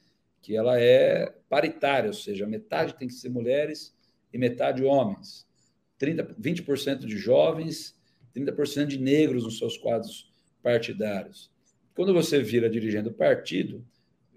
[0.41, 3.95] que ela é paritária, ou seja, metade tem que ser mulheres
[4.32, 5.47] e metade homens.
[5.97, 7.95] 30, 20% de jovens
[8.34, 11.52] 30% de negros nos seus quadros partidários.
[11.95, 13.86] Quando você vira dirigente do partido,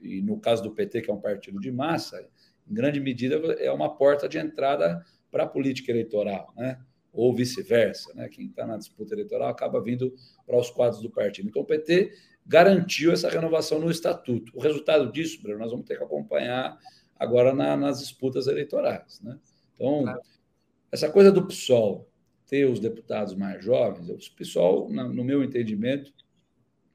[0.02, 2.28] e no caso do PT, que é um partido de massa,
[2.68, 6.78] em grande medida é uma porta de entrada para a política eleitoral, né?
[7.16, 8.12] Ou vice-versa.
[8.14, 8.28] Né?
[8.28, 10.14] Quem está na disputa eleitoral acaba vindo
[10.46, 11.48] para os quadros do partido.
[11.48, 12.12] Então, o PT
[12.46, 14.52] garantiu essa renovação no estatuto.
[14.54, 16.78] O resultado disso, Bruno, nós vamos ter que acompanhar
[17.18, 19.20] agora na, nas disputas eleitorais.
[19.22, 19.38] Né?
[19.74, 20.20] Então, claro.
[20.92, 22.08] essa coisa do PSOL,
[22.46, 26.12] ter os deputados mais jovens, o pessoal, no meu entendimento,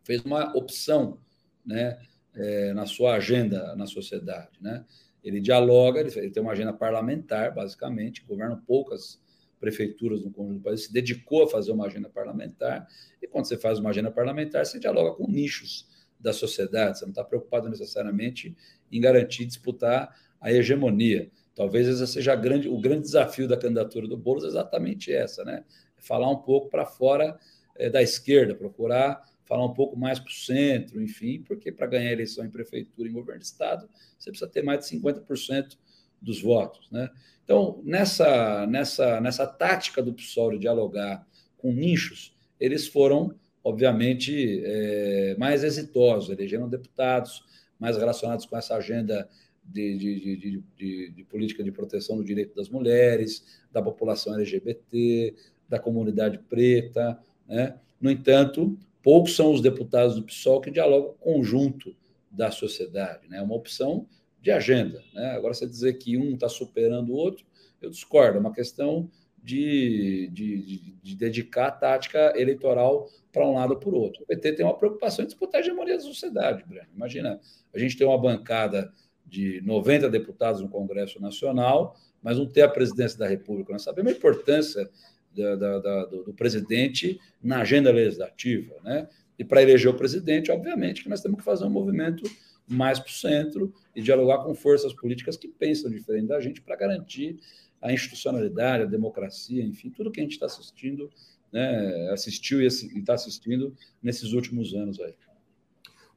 [0.04, 1.20] fez uma opção
[1.66, 2.00] né,
[2.34, 4.52] é, na sua agenda na sociedade.
[4.62, 4.86] Né?
[5.24, 9.20] Ele dialoga, ele tem uma agenda parlamentar, basicamente, governa poucas
[9.62, 12.86] prefeituras no conjunto do país, se dedicou a fazer uma agenda parlamentar,
[13.22, 15.88] e quando você faz uma agenda parlamentar, você dialoga com nichos
[16.20, 18.56] da sociedade, você não está preocupado necessariamente
[18.92, 21.32] em garantir disputar a hegemonia.
[21.56, 25.64] Talvez esse seja grande, o grande desafio da candidatura do Boulos, exatamente essa, né?
[25.98, 27.40] Falar um pouco para fora
[27.76, 32.10] é, da esquerda, procurar falar um pouco mais para o centro, enfim, porque para ganhar
[32.10, 35.78] eleição em prefeitura e em governo de estado, você precisa ter mais de 50%
[36.22, 37.10] dos votos, né?
[37.44, 45.36] Então, nessa, nessa, nessa tática do PSOL de dialogar com nichos, eles foram, obviamente, é,
[45.38, 47.44] mais exitosos, elegeram deputados
[47.80, 49.28] mais relacionados com essa agenda
[49.66, 55.36] de, de, de, de, política de proteção do direito das mulheres, da população LGBT,
[55.68, 57.20] da comunidade preta.
[57.48, 57.76] Né?
[58.00, 61.96] No entanto, poucos são os deputados do PSOL que dialogam conjunto
[62.30, 63.26] da sociedade.
[63.28, 63.42] É né?
[63.42, 64.08] uma opção
[64.42, 65.04] de agenda.
[65.14, 65.32] Né?
[65.32, 67.46] Agora, você dizer que um está superando o outro,
[67.82, 68.38] eu discordo.
[68.38, 69.10] É uma questão
[69.44, 74.24] de, de, de, de dedicar a tática eleitoral para um lado ou para o outro.
[74.24, 76.88] O PT tem uma preocupação em disputar a hegemonia da sociedade, Breno.
[76.96, 77.40] Imagina,
[77.74, 78.92] a gente tem uma bancada
[79.26, 83.72] de 90 deputados no Congresso Nacional, mas não ter a presidência da República.
[83.72, 84.90] Nós sabemos a importância
[85.34, 88.76] da, da, da, do, do, presidente na agenda legislativa.
[88.84, 89.08] Né?
[89.40, 92.24] E para eleger o presidente, obviamente, que nós temos que fazer um movimento
[92.72, 96.76] mais para o centro e dialogar com forças políticas que pensam diferente da gente para
[96.76, 97.40] garantir
[97.82, 101.10] a institucionalidade, a democracia, enfim, tudo que a gente está assistindo,
[101.52, 105.16] né, assistiu e está assistindo nesses últimos anos aí.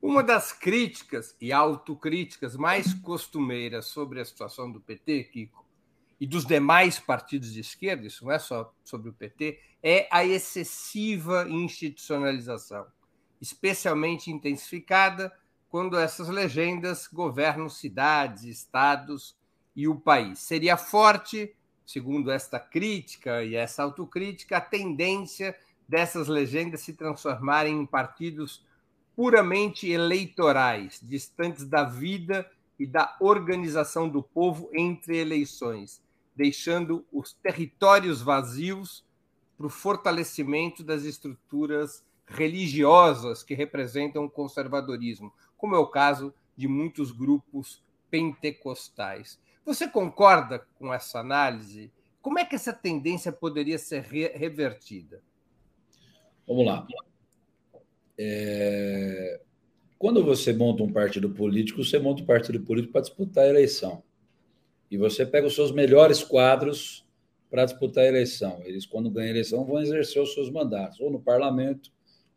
[0.01, 5.65] Uma das críticas e autocríticas mais costumeiras sobre a situação do PT, Kiko,
[6.21, 10.25] e dos demais partidos de esquerda, isso não é só sobre o PT, é a
[10.25, 12.87] excessiva institucionalização,
[13.41, 15.33] especialmente intensificada
[15.75, 19.37] quando essas legendas governam cidades, estados
[19.75, 20.39] e o país.
[20.39, 21.53] Seria forte,
[21.85, 25.53] segundo esta crítica e essa autocrítica, a tendência
[25.89, 28.65] dessas legendas se transformarem em partidos
[29.17, 36.01] puramente eleitorais, distantes da vida e da organização do povo entre eleições,
[36.37, 39.05] deixando os territórios vazios
[39.57, 45.33] para o fortalecimento das estruturas religiosas que representam o conservadorismo,
[45.65, 49.41] como é o caso de muitos grupos pentecostais.
[49.65, 51.91] Você concorda com essa análise?
[52.21, 55.23] Como é que essa tendência poderia ser revertida?
[56.47, 56.87] Vamos lá.
[58.19, 59.41] É...
[59.99, 64.03] Quando você monta um partido político, você monta um partido político para disputar a eleição.
[64.91, 67.09] E você pega os seus melhores quadros
[67.49, 68.61] para disputar a eleição.
[68.67, 71.91] Eles, quando ganham a eleição, vão exercer os seus mandatos, ou no parlamento,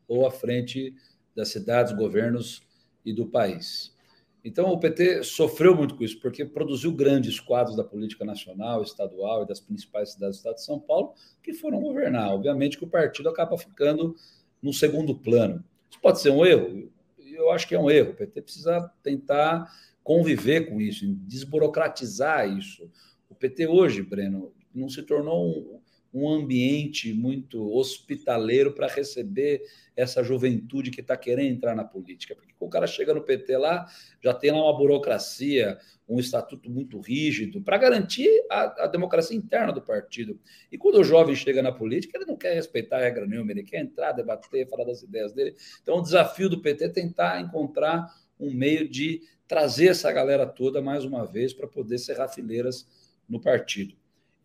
[0.08, 0.96] ou à frente
[1.36, 2.66] das cidades, governos
[3.06, 3.96] e do país.
[4.44, 9.44] Então, o PT sofreu muito com isso, porque produziu grandes quadros da política nacional, estadual
[9.44, 12.34] e das principais cidades do estado de São Paulo que foram governar.
[12.34, 14.16] Obviamente que o partido acaba ficando
[14.62, 15.64] no segundo plano.
[15.90, 16.90] Isso pode ser um erro?
[17.20, 18.12] Eu acho que é um erro.
[18.12, 19.70] O PT precisa tentar
[20.02, 22.90] conviver com isso, desburocratizar isso.
[23.30, 25.82] O PT hoje, Breno, não se tornou
[26.24, 29.62] um, ambiente muito hospitaleiro para receber
[29.96, 32.36] essa juventude que está querendo entrar na política.
[32.36, 33.88] Porque o cara chega no PT lá,
[34.22, 35.78] já tem lá uma burocracia,
[36.08, 40.40] um estatuto muito rígido, para garantir a, a, democracia interna do partido.
[40.72, 43.64] E quando o jovem chega na política, ele não quer respeitar a regra nenhuma, ele
[43.64, 45.56] quer entrar, debater, falar das ideias dele.
[45.82, 50.82] Então, o desafio do PT é tentar encontrar um meio de trazer essa galera toda
[50.82, 52.88] mais uma vez para poder ser rafileiras
[53.28, 53.96] no partido.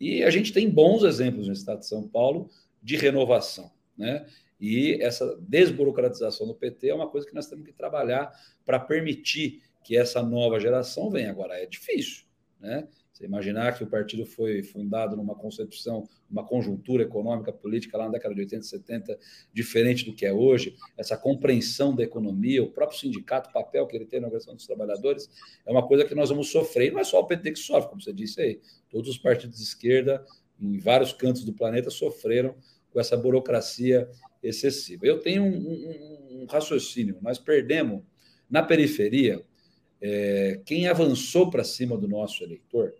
[0.02, 2.50] E a gente tem bons exemplos no estado de São Paulo
[2.82, 4.26] de renovação, né?
[4.60, 8.32] E essa desburocratização do PT é uma coisa que nós temos que trabalhar
[8.64, 11.30] para permitir que essa nova geração venha.
[11.30, 12.24] Agora, é difícil,
[12.58, 12.88] né?
[13.22, 18.12] Você imaginar que o partido foi fundado numa concepção, uma conjuntura econômica, política lá na
[18.12, 19.18] década de 80, 70,
[19.52, 23.94] diferente do que é hoje, essa compreensão da economia, o próprio sindicato, o papel que
[23.94, 25.30] ele tem na organização dos trabalhadores,
[25.64, 26.88] é uma coisa que nós vamos sofrer.
[26.88, 28.60] E não é só o PT que sofre, como você disse aí.
[28.90, 30.24] Todos os partidos de esquerda,
[30.60, 32.56] em vários cantos do planeta, sofreram
[32.90, 34.10] com essa burocracia
[34.42, 35.06] excessiva.
[35.06, 37.18] Eu tenho um, um, um raciocínio.
[37.22, 38.02] Nós perdemos
[38.50, 39.44] na periferia
[40.00, 42.92] é, quem avançou para cima do nosso eleitor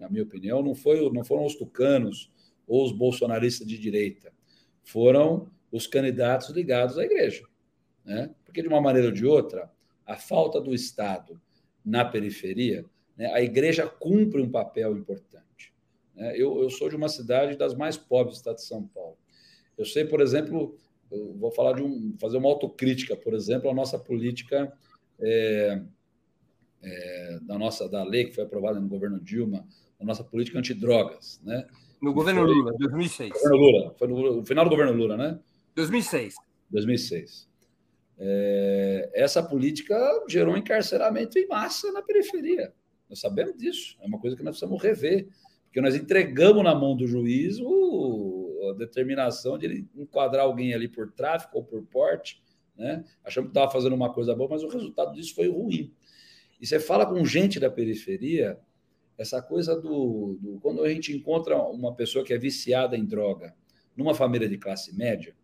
[0.00, 2.32] na minha opinião, não, foi, não foram os tucanos
[2.66, 4.32] ou os bolsonaristas de direita,
[4.82, 7.44] foram os candidatos ligados à igreja.
[8.04, 8.34] Né?
[8.44, 9.70] Porque, de uma maneira ou de outra,
[10.06, 11.40] a falta do Estado
[11.84, 12.84] na periferia,
[13.16, 15.72] né, a igreja cumpre um papel importante.
[16.14, 16.32] Né?
[16.34, 19.16] Eu, eu sou de uma cidade das mais pobres do estado de São Paulo.
[19.76, 20.76] Eu sei, por exemplo,
[21.36, 24.72] vou falar de um, fazer uma autocrítica, por exemplo, a nossa política
[25.18, 25.82] é,
[26.82, 29.66] é, da nossa da lei que foi aprovada no governo Dilma
[30.00, 31.66] a nossa política antidrogas, né?
[32.00, 33.32] No governo foi, Lula, 2006.
[33.32, 35.38] Governo Lula, foi no, no, final do governo Lula, né?
[35.74, 36.34] 2006.
[36.70, 37.48] 2006.
[38.18, 42.72] É, essa política gerou encarceramento em massa na periferia.
[43.08, 43.96] Nós sabemos disso.
[44.00, 45.28] É uma coisa que nós precisamos rever,
[45.64, 50.88] porque nós entregamos na mão do juiz o, a determinação de ele enquadrar alguém ali
[50.88, 52.42] por tráfico ou por porte,
[52.76, 53.04] né?
[53.22, 55.92] Achamos que estava fazendo uma coisa boa, mas o resultado disso foi ruim.
[56.58, 58.58] E você fala com gente da periferia,
[59.20, 63.54] essa coisa do, do, Quando a gente encontra uma pessoa que é viciada em droga
[63.94, 65.36] numa família de classe média,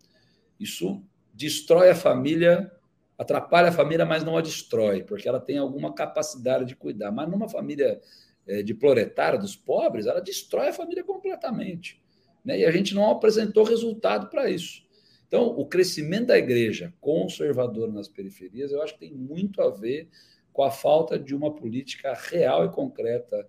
[0.58, 2.72] isso destrói a família,
[3.18, 7.12] atrapalha a família, mas não a destrói, porque ela tem alguma capacidade de cuidar.
[7.12, 8.00] Mas numa família
[8.46, 12.00] é, de proletário, dos pobres, ela destrói a família completamente.
[12.42, 12.60] Né?
[12.60, 14.86] E a gente não apresentou resultado para isso.
[15.28, 20.08] Então, o crescimento da igreja conservadora nas periferias, eu acho que tem muito a ver
[20.50, 23.46] com a falta de uma política real e concreta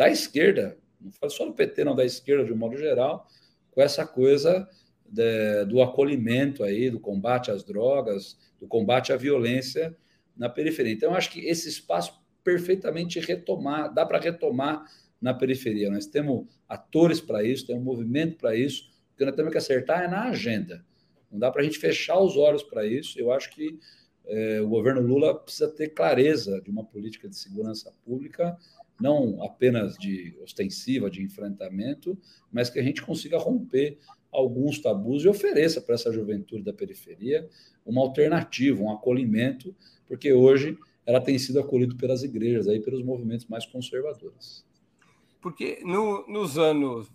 [0.00, 3.28] da esquerda, não falo só do PT, não, da esquerda de um modo geral,
[3.70, 4.66] com essa coisa
[5.06, 9.94] de, do acolhimento aí, do combate às drogas, do combate à violência
[10.34, 10.94] na periferia.
[10.94, 14.86] Então, eu acho que esse espaço perfeitamente retomar, dá para retomar
[15.20, 15.90] na periferia.
[15.90, 18.84] Nós temos atores para isso, temos movimento para isso.
[19.12, 20.82] O que nós temos que acertar é na agenda.
[21.30, 23.20] Não dá para a gente fechar os olhos para isso.
[23.20, 23.78] Eu acho que
[24.24, 28.56] é, o governo Lula precisa ter clareza de uma política de segurança pública,
[29.00, 32.18] não apenas de ostensiva, de enfrentamento,
[32.52, 33.98] mas que a gente consiga romper
[34.32, 37.48] alguns tabus e ofereça para essa juventude da periferia
[37.84, 39.74] uma alternativa, um acolhimento,
[40.06, 44.64] porque hoje ela tem sido acolhida pelas igrejas, aí pelos movimentos mais conservadores.
[45.40, 47.10] Porque no, nos anos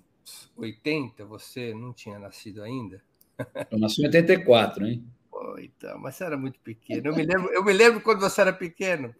[0.57, 3.01] 80, você não tinha nascido ainda?
[3.71, 5.05] Eu nasci em 84, hein?
[5.29, 7.07] Pô, então, mas você era muito pequeno.
[7.07, 9.13] Eu me lembro, eu me lembro quando você era pequeno.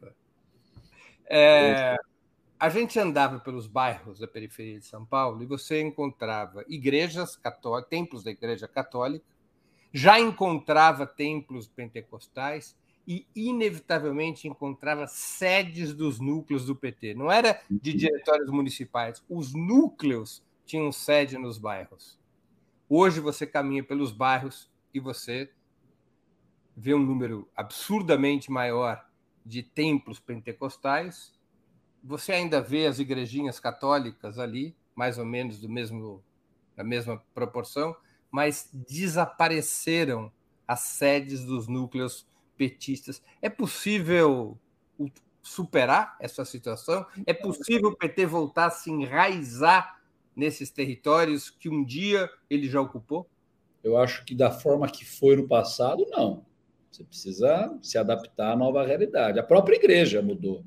[1.30, 1.98] É,
[2.60, 7.90] a gente andava pelos bairros da periferia de São Paulo e você encontrava igrejas católicas,
[7.90, 9.26] templos da igreja católica,
[9.94, 12.76] já encontrava templos pentecostais
[13.08, 17.14] e, inevitavelmente, encontrava sedes dos núcleos do PT.
[17.14, 17.98] Não era de uhum.
[17.98, 22.20] diretórios municipais, os núcleos tinham sede nos bairros.
[22.90, 25.52] Hoje você caminha pelos bairros e você
[26.76, 29.06] vê um número absurdamente maior
[29.46, 31.32] de templos pentecostais.
[32.06, 36.24] Você ainda vê as igrejinhas católicas ali, mais ou menos do mesmo
[36.76, 37.96] da mesma proporção,
[38.30, 40.32] mas desapareceram
[40.68, 42.28] as sedes dos núcleos
[42.58, 43.24] petistas.
[43.42, 44.58] É possível
[45.42, 47.06] superar essa situação?
[47.26, 50.02] É possível o PT voltar a se enraizar
[50.36, 53.28] nesses territórios que um dia ele já ocupou?
[53.84, 56.44] Eu acho que da forma que foi no passado, não.
[56.92, 59.40] Você precisa se adaptar à nova realidade.
[59.40, 60.64] A própria igreja mudou,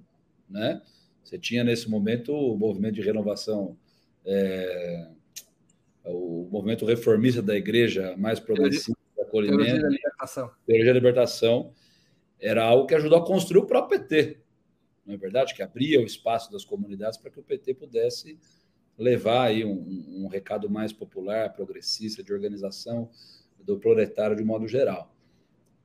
[0.48, 0.80] né?
[1.28, 3.76] Você tinha nesse momento o movimento de renovação,
[4.24, 5.10] é,
[6.02, 10.50] o movimento reformista da igreja mais progressista, acolhimento, teologia da libertação.
[10.66, 11.72] Teologia da libertação
[12.40, 14.38] era algo que ajudou a construir o próprio PT,
[15.04, 15.52] não é verdade?
[15.52, 18.38] Que abria o espaço das comunidades para que o PT pudesse
[18.96, 23.10] levar aí um, um recado mais popular, progressista, de organização
[23.58, 25.14] do proletário de modo geral.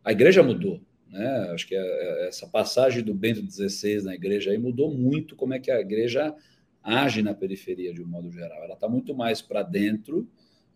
[0.05, 0.79] A igreja mudou,
[1.13, 1.51] né?
[1.53, 5.53] Acho que é, é, essa passagem do Bento XVI na igreja aí mudou muito como
[5.53, 6.35] é que a igreja
[6.81, 8.63] age na periferia de um modo geral.
[8.63, 10.27] Ela está muito mais para dentro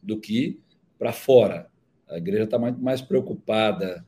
[0.02, 0.60] do que
[0.98, 1.68] para fora.
[2.08, 4.06] A igreja está muito mais preocupada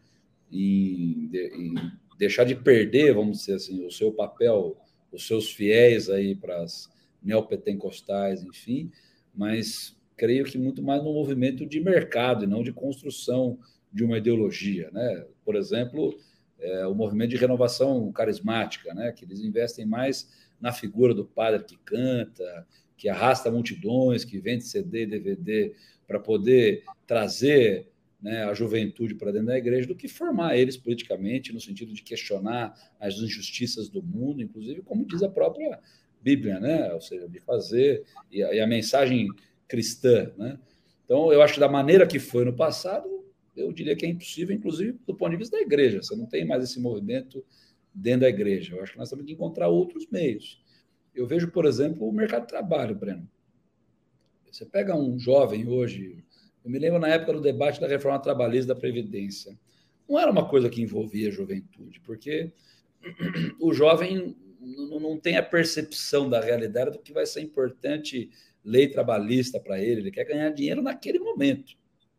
[0.51, 1.73] em, em,
[2.17, 4.77] deixar de perder, vamos dizer assim, o seu papel,
[5.11, 6.87] os seus fiéis aí para as
[7.23, 8.91] neopentecostais, enfim,
[9.33, 13.57] mas creio que muito mais no movimento de mercado e não de construção
[13.91, 15.25] de uma ideologia, né?
[15.43, 16.17] Por exemplo,
[16.59, 19.11] é, o movimento de renovação carismática, né?
[19.11, 20.29] Que eles investem mais
[20.59, 22.67] na figura do padre que canta,
[22.97, 25.73] que arrasta multidões, que vende CD, DVD
[26.05, 27.87] para poder trazer
[28.21, 32.03] né, a juventude para dentro da igreja, do que formar eles politicamente, no sentido de
[32.03, 35.79] questionar as injustiças do mundo, inclusive, como diz a própria
[36.21, 36.93] Bíblia, né?
[36.93, 39.27] ou seja, de fazer, e a, e a mensagem
[39.67, 40.33] cristã.
[40.37, 40.59] Né?
[41.05, 43.07] Então, eu acho que da maneira que foi no passado,
[43.55, 46.01] eu diria que é impossível, inclusive do ponto de vista da igreja.
[46.01, 47.43] Você não tem mais esse movimento
[47.93, 48.75] dentro da igreja.
[48.75, 50.61] Eu acho que nós temos que encontrar outros meios.
[51.13, 53.29] Eu vejo, por exemplo, o mercado de trabalho, Breno.
[54.51, 56.23] Você pega um jovem hoje,
[56.63, 59.57] eu me lembro na época do debate da reforma trabalhista da Previdência.
[60.07, 62.51] Não era uma coisa que envolvia a juventude, porque
[63.59, 68.29] o jovem não tem a percepção da realidade do que vai ser importante
[68.63, 70.01] lei trabalhista para ele.
[70.01, 71.77] Ele quer ganhar dinheiro naquele momento,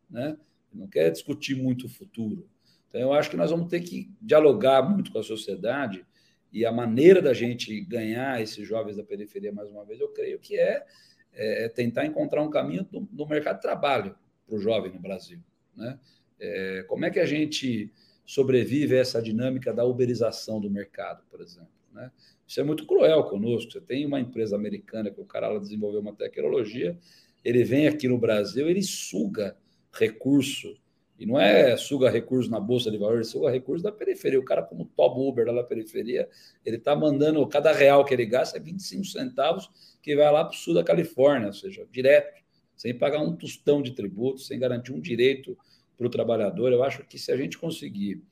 [0.09, 0.37] né?
[0.73, 2.47] Não quer discutir muito o futuro.
[2.89, 6.05] Então, eu acho que nós vamos ter que dialogar muito com a sociedade
[6.51, 10.37] e a maneira da gente ganhar esses jovens da periferia, mais uma vez, eu creio
[10.37, 10.85] que é,
[11.33, 14.15] é tentar encontrar um caminho do mercado de trabalho
[14.45, 15.39] para o jovem no Brasil.
[15.75, 15.97] Né?
[16.39, 17.91] É, como é que a gente
[18.25, 21.71] sobrevive a essa dinâmica da uberização do mercado, por exemplo?
[21.93, 22.11] Né?
[22.45, 23.71] Isso é muito cruel conosco.
[23.71, 26.97] Você tem uma empresa americana que o cara lá desenvolveu uma tecnologia,
[27.43, 29.55] ele vem aqui no Brasil, ele suga
[29.93, 30.75] recurso.
[31.17, 34.39] E não é suga recurso na bolsa de valores, suga recurso da periferia.
[34.39, 36.27] O cara, como top Uber lá na periferia,
[36.65, 39.69] ele está mandando, cada real que ele gasta é 25 centavos,
[40.01, 42.41] que vai lá para o sul da Califórnia, ou seja, direto,
[42.75, 45.55] sem pagar um tostão de tributo, sem garantir um direito
[45.95, 46.71] para o trabalhador.
[46.71, 48.23] Eu acho que se a gente conseguir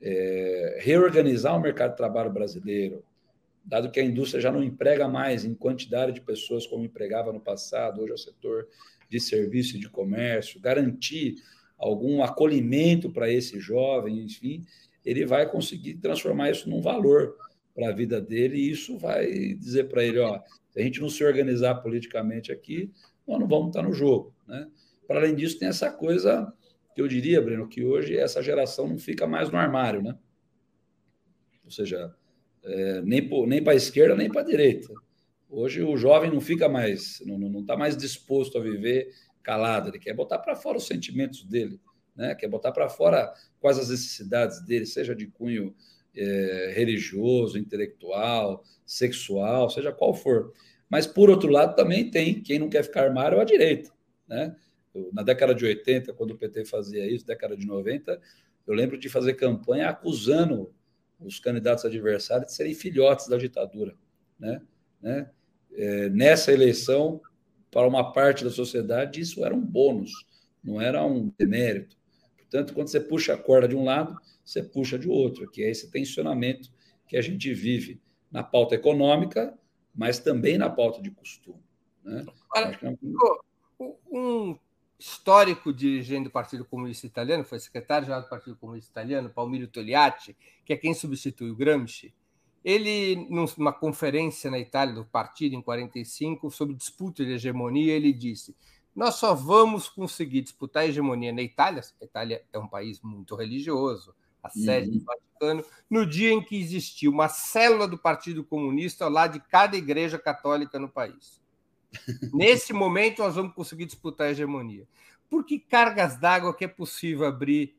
[0.00, 3.04] é, reorganizar o mercado de trabalho brasileiro,
[3.62, 7.40] dado que a indústria já não emprega mais em quantidade de pessoas como empregava no
[7.40, 8.68] passado, hoje é o setor
[9.08, 11.36] de serviço e de comércio, garantir
[11.78, 14.64] algum acolhimento para esse jovem, enfim,
[15.04, 17.36] ele vai conseguir transformar isso num valor
[17.74, 20.40] para a vida dele e isso vai dizer para ele, ó,
[20.70, 22.90] se a gente não se organizar politicamente aqui,
[23.26, 24.66] nós não vamos estar no jogo, né?
[25.06, 26.52] Para além disso, tem essa coisa
[26.94, 30.16] que eu diria, Breno, que hoje essa geração não fica mais no armário, né?
[31.64, 32.14] Ou seja,
[32.64, 34.92] é, nem, nem para a esquerda, nem para a direita.
[35.48, 39.10] Hoje o jovem não fica mais, não está mais disposto a viver
[39.42, 41.80] calado, ele quer botar para fora os sentimentos dele,
[42.16, 42.34] né?
[42.34, 45.74] quer botar para fora quais as necessidades dele, seja de cunho
[46.16, 50.52] é, religioso, intelectual, sexual, seja qual for.
[50.88, 53.90] Mas, por outro lado, também tem quem não quer ficar armário à direita.
[54.26, 54.56] Né?
[55.12, 58.20] Na década de 80, quando o PT fazia isso, década de 90,
[58.66, 60.72] eu lembro de fazer campanha acusando
[61.20, 63.94] os candidatos adversários de serem filhotes da ditadura.
[64.38, 64.60] Né?
[65.00, 65.30] Né?
[65.76, 67.20] É, nessa eleição,
[67.70, 70.10] para uma parte da sociedade, isso era um bônus,
[70.64, 71.96] não era um demérito.
[72.36, 75.70] Portanto, quando você puxa a corda de um lado, você puxa de outro, que é
[75.70, 76.70] esse tensionamento
[77.06, 78.00] que a gente vive
[78.30, 79.56] na pauta econômica,
[79.94, 81.62] mas também na pauta de costume.
[82.02, 82.24] Né?
[82.54, 82.96] Olha, é
[84.10, 84.58] um
[84.98, 90.72] histórico dirigente do Partido Comunista Italiano, foi secretário-geral do Partido Comunista Italiano, Palmiro Togliatti, que
[90.72, 92.14] é quem substitui o Gramsci,
[92.66, 98.56] ele, numa conferência na Itália do partido, em 45, sobre disputa de hegemonia, ele disse:
[98.92, 103.36] Nós só vamos conseguir disputar a hegemonia na Itália, a Itália é um país muito
[103.36, 104.12] religioso,
[104.42, 104.98] a sede uhum.
[104.98, 109.40] do Vaticano, no dia em que existia uma célula do Partido Comunista ao lado de
[109.46, 111.40] cada igreja católica no país.
[112.34, 114.88] Nesse momento, nós vamos conseguir disputar a hegemonia.
[115.30, 117.76] Por que cargas d'água que é possível abrir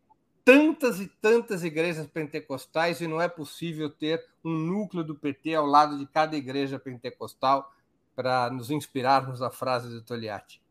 [0.47, 5.65] tantas e tantas igrejas pentecostais e não é possível ter um núcleo do PT ao
[5.65, 7.69] lado de cada igreja pentecostal
[8.15, 10.61] para nos inspirarmos na frase do Togliatti?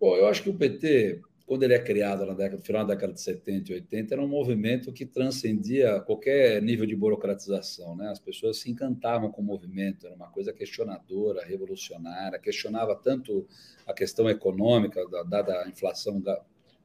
[0.00, 2.94] Bom, eu acho que o PT quando ele é criado na década, no final da
[2.94, 7.94] década de 70 e 80, era um movimento que transcendia qualquer nível de burocratização.
[7.94, 8.08] Né?
[8.08, 13.46] As pessoas se encantavam com o movimento, era uma coisa questionadora, revolucionária, questionava tanto
[13.86, 16.22] a questão econômica, dada a inflação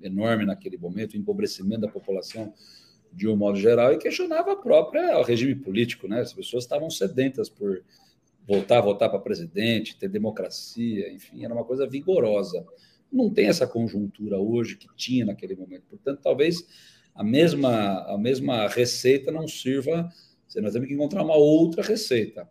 [0.02, 2.54] enorme naquele momento, o empobrecimento da população
[3.12, 6.08] de um modo geral, e questionava a própria o regime político.
[6.08, 6.20] Né?
[6.20, 7.84] As pessoas estavam sedentas por
[8.48, 12.66] voltar a votar para presidente, ter democracia, enfim, era uma coisa vigorosa
[13.12, 15.86] não tem essa conjuntura hoje que tinha naquele momento.
[15.89, 16.68] Portanto, talvez
[17.14, 20.10] a mesma, a mesma receita não sirva.
[20.58, 22.50] Nós temos que encontrar uma outra receita.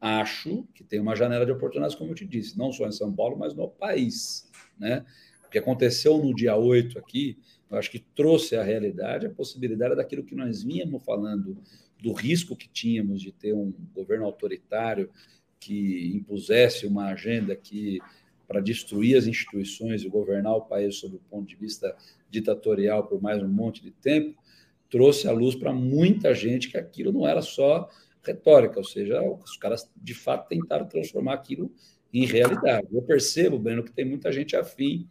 [0.00, 3.12] Acho que tem uma janela de oportunidades, como eu te disse, não só em São
[3.12, 4.48] Paulo, mas no país.
[4.78, 5.04] Né?
[5.50, 7.36] O que aconteceu no dia 8 aqui,
[7.68, 11.58] eu acho que trouxe à realidade a possibilidade daquilo que nós vínhamos falando,
[12.00, 15.10] do risco que tínhamos de ter um governo autoritário
[15.58, 17.98] que impusesse uma agenda que
[18.46, 21.96] para destruir as instituições e governar o país sob o ponto de vista
[22.30, 24.40] ditatorial por mais um monte de tempo,
[24.88, 27.90] trouxe à luz para muita gente que aquilo não era só
[28.22, 31.72] retórica, ou seja, os caras de fato tentaram transformar aquilo
[32.14, 32.86] em realidade.
[32.92, 35.08] Eu percebo, Breno, que tem muita gente afim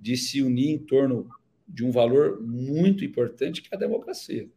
[0.00, 1.28] de se unir em torno
[1.68, 4.48] de um valor muito importante que é a democracia.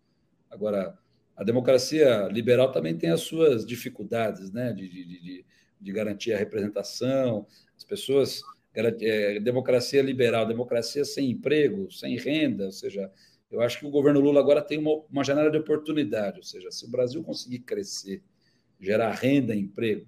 [0.49, 0.97] Agora,
[1.35, 5.45] a democracia liberal também tem as suas dificuldades, né, de, de, de,
[5.79, 8.41] de garantir a representação, as pessoas,
[8.73, 13.11] é, democracia liberal, democracia sem emprego, sem renda, ou seja,
[13.51, 16.71] eu acho que o governo Lula agora tem uma, uma janela de oportunidade, ou seja,
[16.71, 18.23] se o Brasil conseguir crescer,
[18.79, 20.07] gerar renda, emprego,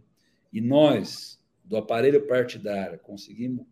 [0.51, 3.65] e nós, do aparelho partidário, conseguimos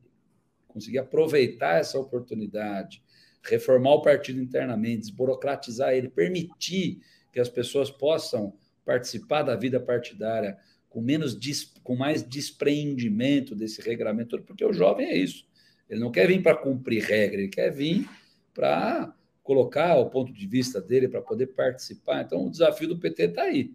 [0.74, 3.04] conseguir aproveitar essa oportunidade,
[3.44, 7.00] reformar o partido internamente, desburocratizar ele, permitir
[7.32, 8.54] que as pessoas possam
[8.86, 10.58] participar da vida partidária
[10.90, 11.38] com menos
[11.82, 15.46] com mais despreendimento desse regramento, porque o jovem é isso.
[15.90, 18.08] Ele não quer vir para cumprir regra, ele quer vir
[18.54, 22.22] para colocar o ponto de vista dele para poder participar.
[22.22, 23.72] Então, o desafio do PT está aí.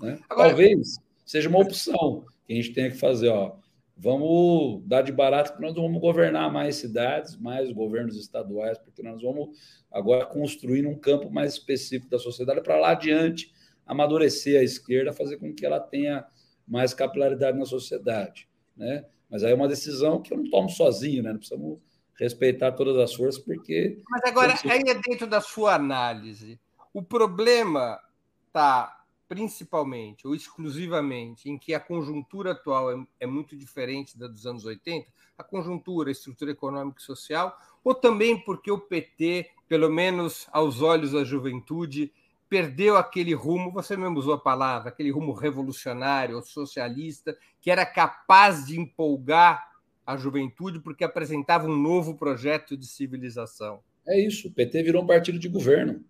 [0.00, 0.18] Né?
[0.28, 0.96] Agora, Talvez
[1.26, 3.28] seja uma opção que a gente tenha que fazer.
[3.28, 3.56] Ó,
[4.00, 9.20] vamos dar de barato que nós vamos governar mais cidades, mais governos estaduais, porque nós
[9.20, 9.58] vamos
[9.92, 13.52] agora construir um campo mais específico da sociedade para lá adiante
[13.86, 16.24] amadurecer a esquerda, fazer com que ela tenha
[16.66, 18.48] mais capilaridade na sociedade.
[18.74, 19.04] Né?
[19.28, 21.32] Mas aí é uma decisão que eu não tomo sozinho, né?
[21.32, 21.78] Não precisamos
[22.14, 24.00] respeitar todas as forças, porque.
[24.08, 26.58] Mas agora, aí é dentro da sua análise.
[26.92, 28.00] O problema
[28.46, 28.99] está
[29.30, 34.64] principalmente ou exclusivamente em que a conjuntura atual é, é, muito diferente da dos anos
[34.64, 35.06] 80,
[35.38, 40.82] a conjuntura, a estrutura econômica e social, ou também porque o PT, pelo menos aos
[40.82, 42.12] olhos da juventude,
[42.48, 47.86] perdeu aquele rumo, você mesmo usou a palavra, aquele rumo revolucionário ou socialista, que era
[47.86, 49.64] capaz de empolgar
[50.04, 53.80] a juventude porque apresentava um novo projeto de civilização.
[54.08, 56.04] É isso, o PT virou um partido de governo.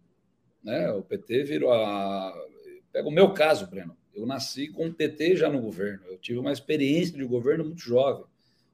[0.62, 0.90] Né?
[0.92, 2.32] O PT virou a.
[2.93, 3.97] Pega o meu caso, Breno.
[4.14, 6.05] Eu nasci com o PT já no governo.
[6.07, 8.24] Eu tive uma experiência de governo muito jovem.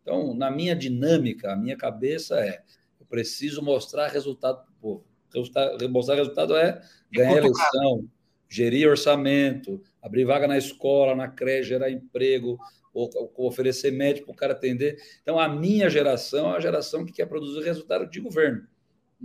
[0.03, 2.62] Então, na minha dinâmica, a minha cabeça é:
[2.99, 5.05] eu preciso mostrar resultado para o povo.
[5.35, 6.81] Resultado, mostrar resultado é
[7.12, 8.09] ganhar eleição,
[8.49, 12.59] gerir orçamento, abrir vaga na escola, na creche, gerar emprego,
[12.95, 14.97] ou, ou oferecer médico para o cara atender.
[15.21, 18.67] Então, a minha geração é a geração que quer produzir resultado de governo.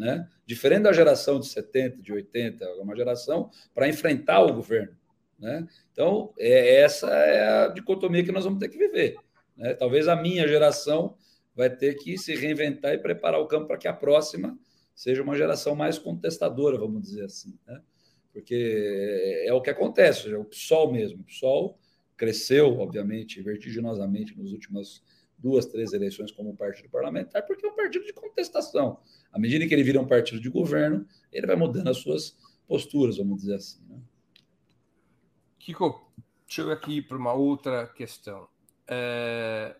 [0.01, 0.27] Né?
[0.47, 4.97] Diferente da geração de 70, de 80, é uma geração para enfrentar o governo.
[5.37, 5.67] Né?
[5.91, 9.15] Então, é, essa é a dicotomia que nós vamos ter que viver.
[9.55, 9.75] Né?
[9.75, 11.15] Talvez a minha geração
[11.55, 14.57] vai ter que se reinventar e preparar o campo para que a próxima
[14.95, 17.55] seja uma geração mais contestadora, vamos dizer assim.
[17.67, 17.79] Né?
[18.33, 21.21] Porque é o que acontece, é o PSOL mesmo.
[21.21, 21.77] O PSOL
[22.17, 25.03] cresceu, obviamente, vertiginosamente nas últimas
[25.41, 28.99] duas, três eleições como partido parlamentar, porque é um partido de contestação.
[29.31, 32.37] À medida que ele vira um partido de governo, ele vai mudando as suas
[32.67, 33.81] posturas, vamos dizer assim.
[33.89, 33.99] Né?
[35.59, 36.11] Kiko,
[36.57, 38.47] eu aqui para uma outra questão.
[38.87, 39.75] É...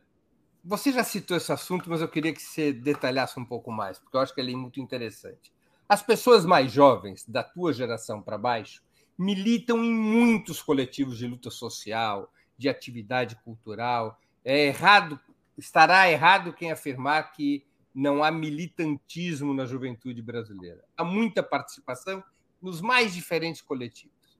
[0.64, 4.16] Você já citou esse assunto, mas eu queria que você detalhasse um pouco mais, porque
[4.16, 5.51] eu acho que ele é muito interessante.
[5.89, 8.82] As pessoas mais jovens, da tua geração para baixo,
[9.18, 14.20] militam em muitos coletivos de luta social, de atividade cultural.
[14.45, 15.20] É errado,
[15.57, 20.83] estará errado quem afirmar que não há militantismo na juventude brasileira.
[20.95, 22.23] Há muita participação
[22.61, 24.39] nos mais diferentes coletivos.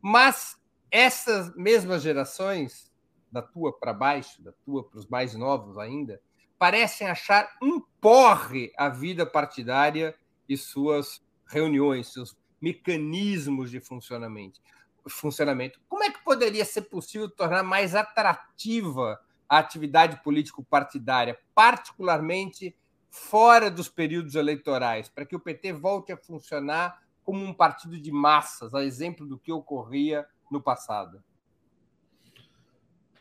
[0.00, 2.90] Mas essas mesmas gerações,
[3.30, 6.20] da tua para baixo, da tua para os mais novos ainda,
[6.58, 10.14] parecem achar um porre a vida partidária
[10.48, 14.60] e suas reuniões, seus mecanismos de funcionamento.
[15.08, 15.80] funcionamento.
[15.88, 19.18] Como é que poderia ser possível tornar mais atrativa
[19.48, 22.76] a atividade político-partidária, particularmente
[23.08, 28.12] fora dos períodos eleitorais, para que o PT volte a funcionar como um partido de
[28.12, 31.22] massas, a exemplo do que ocorria no passado?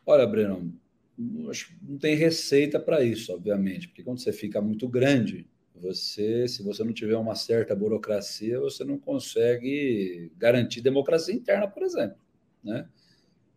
[0.06, 0.74] Olha, Breno,
[1.18, 6.84] não tem receita para isso, obviamente, porque quando você fica muito grande, você, se você
[6.84, 12.18] não tiver uma certa burocracia, você não consegue garantir democracia interna, por exemplo,
[12.64, 12.88] né?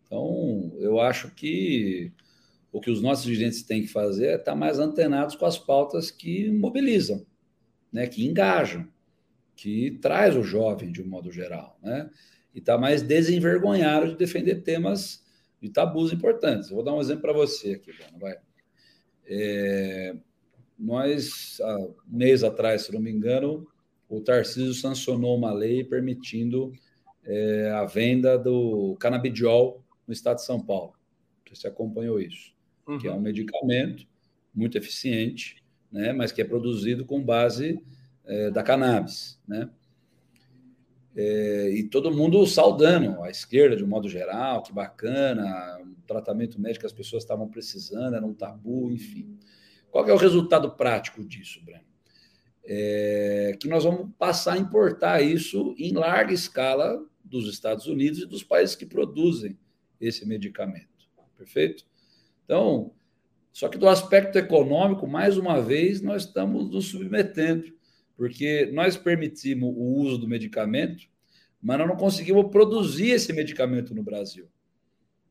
[0.05, 2.11] Então, eu acho que
[2.71, 6.09] o que os nossos dirigentes têm que fazer é estar mais antenados com as pautas
[6.09, 7.25] que mobilizam,
[7.91, 8.87] né, que engajam,
[9.55, 12.09] que traz o jovem de um modo geral, né?
[12.53, 15.23] e está mais desenvergonhado de defender temas
[15.61, 16.69] de tabus importantes.
[16.69, 18.35] Eu vou dar um exemplo para você aqui, Bruno, vai.
[19.25, 20.15] É,
[20.77, 23.67] nós, há um mês atrás, se não me engano,
[24.09, 26.73] o Tarcísio sancionou uma lei permitindo
[27.23, 30.93] é, a venda do canabidiol no estado de São Paulo.
[31.53, 32.50] Você acompanhou isso?
[32.87, 32.97] Uhum.
[32.97, 34.05] Que é um medicamento
[34.53, 37.81] muito eficiente, né, mas que é produzido com base
[38.25, 39.69] é, da cannabis, né?
[41.13, 46.59] É, e todo mundo saudando a esquerda de um modo geral, que bacana, o tratamento
[46.59, 49.37] médico que as pessoas estavam precisando, era um tabu, enfim.
[49.89, 51.83] Qual é o resultado prático disso, Breno?
[52.63, 58.25] É, que nós vamos passar a importar isso em larga escala dos Estados Unidos e
[58.25, 59.57] dos países que produzem
[59.99, 60.87] esse medicamento.
[61.37, 61.85] Perfeito?
[62.51, 62.93] Então,
[63.53, 67.73] só que do aspecto econômico, mais uma vez, nós estamos nos submetendo
[68.17, 71.07] porque nós permitimos o uso do medicamento,
[71.61, 74.49] mas nós não conseguimos produzir esse medicamento no Brasil.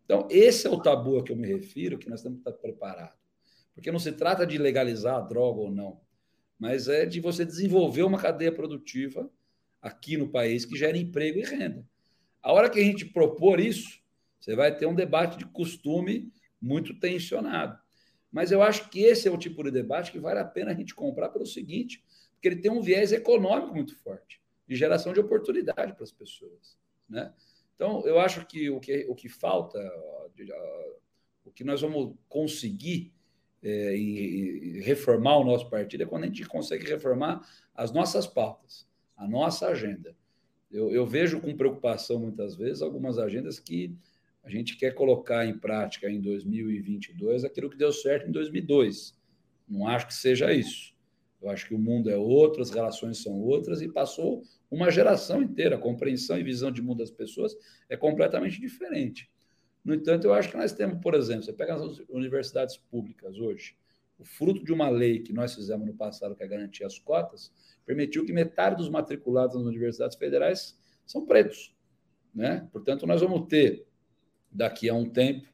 [0.07, 2.59] Então, esse é o tabu a que eu me refiro, que nós temos que estar
[2.59, 3.21] preparados.
[3.75, 6.01] Porque não se trata de legalizar a droga ou não,
[6.59, 9.31] mas é de você desenvolver uma cadeia produtiva
[9.83, 11.87] aqui no país que gere emprego e renda.
[12.43, 14.01] A hora que a gente propor isso,
[14.41, 17.79] você vai ter um debate de costume muito tensionado.
[18.31, 20.75] Mas eu acho que esse é o tipo de debate que vale a pena a
[20.75, 22.05] gente comprar pelo seguinte:
[22.35, 26.79] porque ele tem um viés econômico muito forte, de geração de oportunidade para as pessoas.
[27.09, 27.33] Né?
[27.75, 29.79] Então, eu acho que o que, o que falta,
[31.45, 33.13] o que nós vamos conseguir
[33.63, 38.87] é, e, reformar o nosso partido é quando a gente consegue reformar as nossas pautas,
[39.17, 40.17] a nossa agenda.
[40.71, 43.95] Eu, eu, vejo com preocupação, muitas vezes, algumas agendas que
[44.51, 49.17] a gente quer colocar em prática em 2022 aquilo que deu certo em 2002.
[49.69, 50.93] Não acho que seja isso.
[51.41, 55.41] Eu acho que o mundo é outro, as relações são outras, e passou uma geração
[55.41, 55.77] inteira.
[55.77, 57.57] A compreensão e visão de mundo das pessoas
[57.89, 59.31] é completamente diferente.
[59.85, 63.75] No entanto, eu acho que nós temos, por exemplo, você pega as universidades públicas hoje,
[64.19, 67.51] o fruto de uma lei que nós fizemos no passado, que é garantir as cotas,
[67.87, 71.75] permitiu que metade dos matriculados nas universidades federais são pretos.
[72.35, 72.69] Né?
[72.71, 73.87] Portanto, nós vamos ter,
[74.51, 75.49] daqui a um tempo,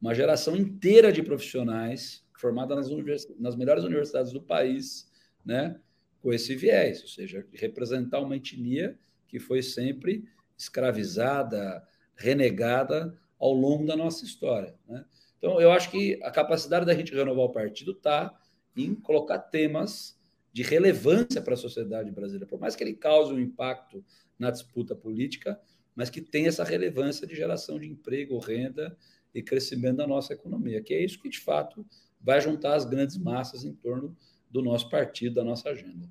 [0.00, 3.26] uma geração inteira de profissionais formada nas, univers...
[3.38, 5.10] nas melhores universidades do país,
[5.44, 5.78] né,
[6.20, 10.24] com esse viés, ou seja, representar uma etnia que foi sempre
[10.56, 11.86] escravizada,
[12.16, 14.74] renegada ao longo da nossa história.
[14.86, 15.04] Né?
[15.38, 18.38] Então, eu acho que a capacidade da gente renovar o partido está
[18.76, 20.18] em colocar temas
[20.52, 24.04] de relevância para a sociedade brasileira, por mais que ele cause um impacto
[24.38, 25.58] na disputa política,
[25.94, 28.96] mas que tenha essa relevância de geração de emprego, renda
[29.34, 31.86] e crescimento da nossa economia, que é isso que, de fato,
[32.20, 34.16] vai juntar as grandes massas em torno
[34.50, 36.08] do nosso partido, da nossa agenda.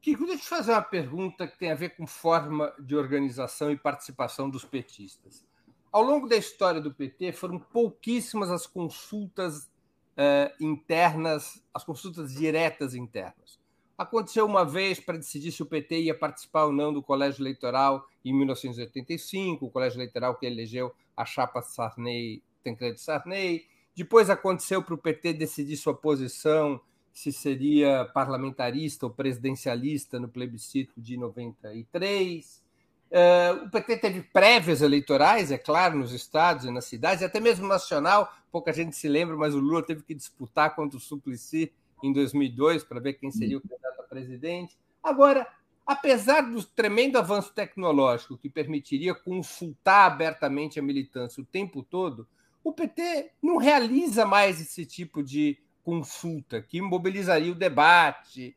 [0.00, 3.70] Kiko, deixa eu te fazer uma pergunta que tem a ver com forma de organização
[3.70, 5.44] e participação dos petistas.
[5.92, 9.70] Ao longo da história do PT, foram pouquíssimas as consultas
[10.16, 13.60] eh, internas, as consultas diretas internas.
[14.00, 18.08] Aconteceu uma vez para decidir se o PT ia participar ou não do colégio eleitoral
[18.24, 23.66] em 1985, o colégio eleitoral que elegeu a chapa Sarney, Tancredo Sarney.
[23.94, 26.80] Depois aconteceu para o PT decidir sua posição,
[27.12, 32.56] se seria parlamentarista ou presidencialista no plebiscito de 93.
[32.56, 32.62] Uh,
[33.10, 37.38] eh, o PT teve prévias eleitorais, é claro, nos estados e nas cidades, e até
[37.38, 38.32] mesmo nacional.
[38.50, 41.70] Pouca gente se lembra, mas o Lula teve que disputar contra o Suplicy
[42.02, 44.78] em 2002 para ver quem seria o candidato a presidente.
[45.02, 45.46] Agora,
[45.86, 52.28] apesar do tremendo avanço tecnológico que permitiria consultar abertamente a militância o tempo todo,
[52.62, 58.56] o PT não realiza mais esse tipo de consulta que mobilizaria o debate.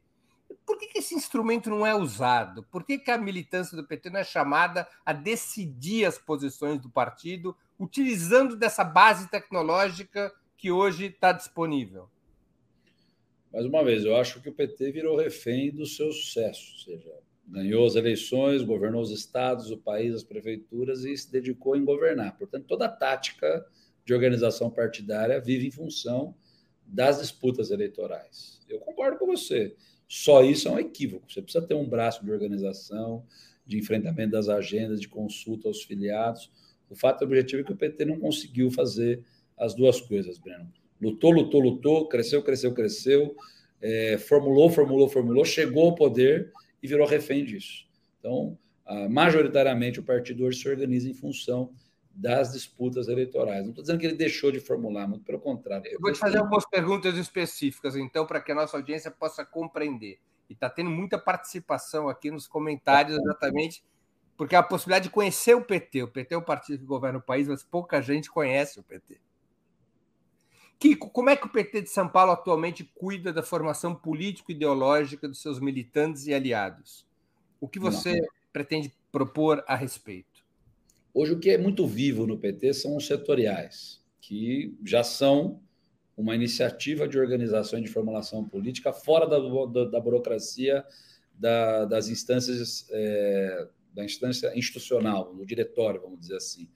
[0.65, 2.63] Por que, esse instrumento não é usado?
[2.63, 6.89] Por que, que a militância do PT não é chamada a decidir as posições do
[6.89, 12.09] partido utilizando dessa base tecnológica que hoje está disponível?
[13.53, 17.13] Mais uma vez, eu acho que o PT virou refém do seu sucesso, ou seja,
[17.47, 22.35] ganhou as eleições, governou os estados, o país, as prefeituras e se dedicou em governar.
[22.35, 23.63] Portanto, toda a tática
[24.03, 26.33] de organização partidária vive em função
[26.83, 28.59] das disputas eleitorais.
[28.67, 29.75] Eu concordo com você.
[30.07, 31.31] Só isso é um equívoco.
[31.31, 33.23] Você precisa ter um braço de organização,
[33.67, 36.51] de enfrentamento das agendas, de consulta aos filiados.
[36.89, 39.23] O fato objetivo é que o PT não conseguiu fazer
[39.55, 43.35] as duas coisas, Breno lutou, lutou, lutou, cresceu, cresceu, cresceu,
[43.81, 47.85] é, formulou, formulou, formulou, chegou ao poder e virou refém disso.
[48.19, 48.57] Então,
[49.09, 51.73] majoritariamente, o partido hoje se organiza em função
[52.13, 53.63] das disputas eleitorais.
[53.63, 55.91] Não estou dizendo que ele deixou de formular, muito pelo contrário.
[55.91, 60.19] Eu vou te fazer algumas perguntas específicas, então, para que a nossa audiência possa compreender.
[60.49, 63.83] E está tendo muita participação aqui nos comentários, exatamente,
[64.37, 66.03] porque a possibilidade de conhecer o PT.
[66.03, 69.19] O PT é o partido que governa o país, mas pouca gente conhece o PT.
[70.83, 75.41] Kiko, como é que o PT de São Paulo atualmente cuida da formação político-ideológica dos
[75.41, 77.05] seus militantes e aliados?
[77.61, 78.27] O que você Não.
[78.51, 80.43] pretende propor a respeito?
[81.13, 85.61] Hoje, o que é muito vivo no PT são os setoriais, que já são
[86.17, 90.83] uma iniciativa de organização e de formulação política fora da, da, da burocracia
[91.33, 96.67] da, das instâncias, é, da instância institucional, do diretório, vamos dizer assim.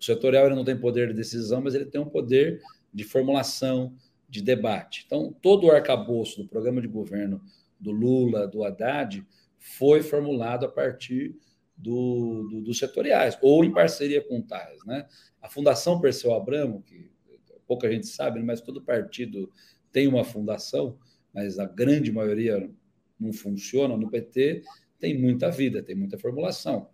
[0.00, 2.62] O setorial ele não tem poder de decisão, mas ele tem um poder
[2.92, 3.94] de formulação,
[4.28, 5.04] de debate.
[5.06, 7.40] Então, todo o arcabouço do programa de governo
[7.78, 9.26] do Lula, do Haddad,
[9.58, 11.36] foi formulado a partir
[11.76, 14.84] do, do, dos setoriais, ou em parceria com tais.
[14.84, 15.06] Né?
[15.42, 17.10] A Fundação Perseu Abramo, que
[17.66, 19.50] pouca gente sabe, mas todo partido
[19.92, 20.98] tem uma fundação,
[21.32, 22.70] mas a grande maioria
[23.18, 23.96] não funciona.
[23.96, 24.62] No PT
[24.98, 26.88] tem muita vida, tem muita formulação.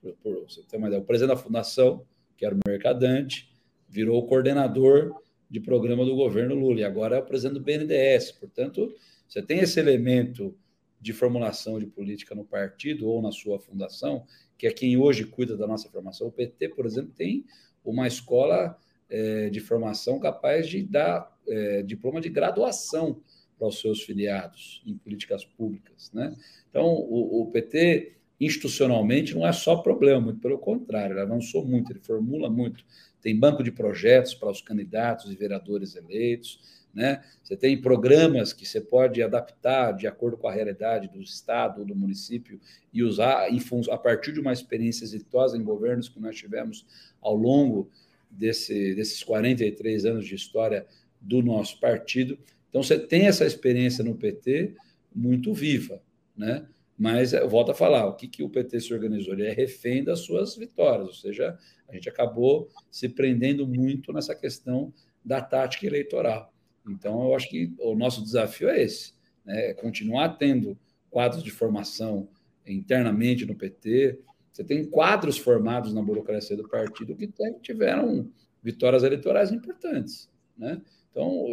[0.00, 3.50] Por, por você ter uma ideia, o presidente da fundação, que era o Mercadante,
[3.88, 5.14] virou coordenador
[5.50, 8.32] de programa do governo Lula, e agora é o presidente do BNDES.
[8.32, 8.94] Portanto,
[9.26, 10.54] você tem esse elemento
[11.00, 14.24] de formulação de política no partido ou na sua fundação,
[14.56, 16.26] que é quem hoje cuida da nossa formação.
[16.26, 17.44] O PT, por exemplo, tem
[17.84, 18.76] uma escola
[19.08, 23.20] é, de formação capaz de dar é, diploma de graduação
[23.58, 26.10] para os seus filiados em políticas públicas.
[26.12, 26.36] Né?
[26.68, 31.90] Então, o, o PT institucionalmente não é só problema, muito pelo contrário, ele avançou muito,
[31.90, 32.84] ele formula muito
[33.20, 36.60] tem banco de projetos para os candidatos e vereadores eleitos,
[36.94, 37.22] né?
[37.42, 41.86] Você tem programas que você pode adaptar de acordo com a realidade do estado ou
[41.86, 42.60] do município
[42.92, 43.48] e usar
[43.90, 46.86] a partir de uma experiência exitosa em governos que nós tivemos
[47.20, 47.90] ao longo
[48.30, 50.86] desse, desses 43 anos de história
[51.20, 52.38] do nosso partido.
[52.68, 54.74] Então, você tem essa experiência no PT
[55.14, 56.02] muito viva,
[56.36, 56.66] né?
[56.98, 59.34] Mas eu volto a falar, o que, que o PT se organizou?
[59.34, 61.56] Ele é refém das suas vitórias, ou seja,
[61.88, 64.92] a gente acabou se prendendo muito nessa questão
[65.24, 66.52] da tática eleitoral.
[66.88, 69.70] Então, eu acho que o nosso desafio é esse: né?
[69.70, 70.76] É continuar tendo
[71.08, 72.28] quadros de formação
[72.66, 74.18] internamente no PT.
[74.52, 77.30] Você tem quadros formados na burocracia do partido que
[77.62, 78.30] tiveram
[78.62, 80.28] vitórias eleitorais importantes.
[80.56, 80.80] Né?
[81.10, 81.46] Então,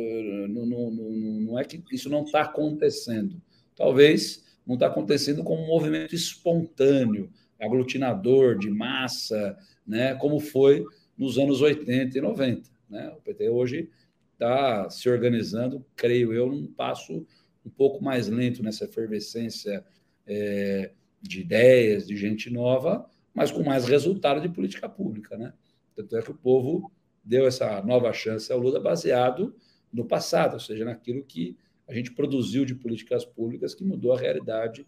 [0.50, 3.40] não, não, não é que isso não está acontecendo.
[3.76, 10.84] Talvez não está acontecendo como um movimento espontâneo, aglutinador, de massa, né, como foi
[11.18, 12.70] nos anos 80 e 90.
[12.90, 13.10] Né?
[13.10, 13.90] O PT hoje
[14.34, 17.26] está se organizando, creio eu, num passo
[17.66, 19.84] um pouco mais lento nessa efervescência
[20.28, 20.92] é,
[21.22, 25.38] de ideias, de gente nova, mas com mais resultado de política pública.
[25.38, 25.54] Né?
[25.96, 26.92] Tanto é que o povo
[27.24, 29.56] deu essa nova chance ao Lula baseado
[29.92, 31.58] no passado, ou seja, naquilo que
[31.88, 34.86] a gente produziu de políticas públicas que mudou a realidade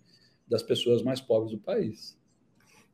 [0.47, 2.17] das pessoas mais pobres do país.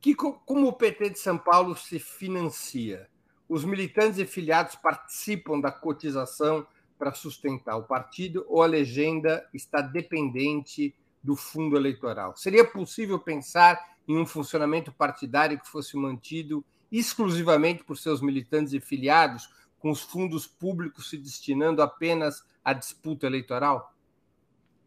[0.00, 3.08] Que, como o PT de São Paulo se financia?
[3.48, 6.66] Os militantes e filiados participam da cotização
[6.98, 12.36] para sustentar o partido ou a legenda está dependente do fundo eleitoral?
[12.36, 18.80] Seria possível pensar em um funcionamento partidário que fosse mantido exclusivamente por seus militantes e
[18.80, 19.48] filiados,
[19.78, 23.93] com os fundos públicos se destinando apenas à disputa eleitoral?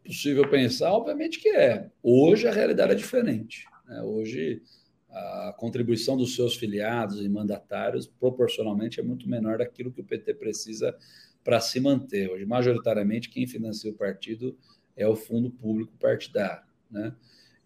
[0.08, 1.90] Possível pensar, obviamente que é.
[2.02, 3.66] Hoje a realidade é diferente.
[3.86, 4.00] Né?
[4.00, 4.62] Hoje
[5.10, 10.32] a contribuição dos seus filiados e mandatários proporcionalmente é muito menor daquilo que o PT
[10.32, 10.96] precisa
[11.44, 12.30] para se manter.
[12.30, 14.56] Hoje, majoritariamente, quem financia o partido
[14.96, 16.64] é o fundo público partidário.
[16.90, 17.14] Né?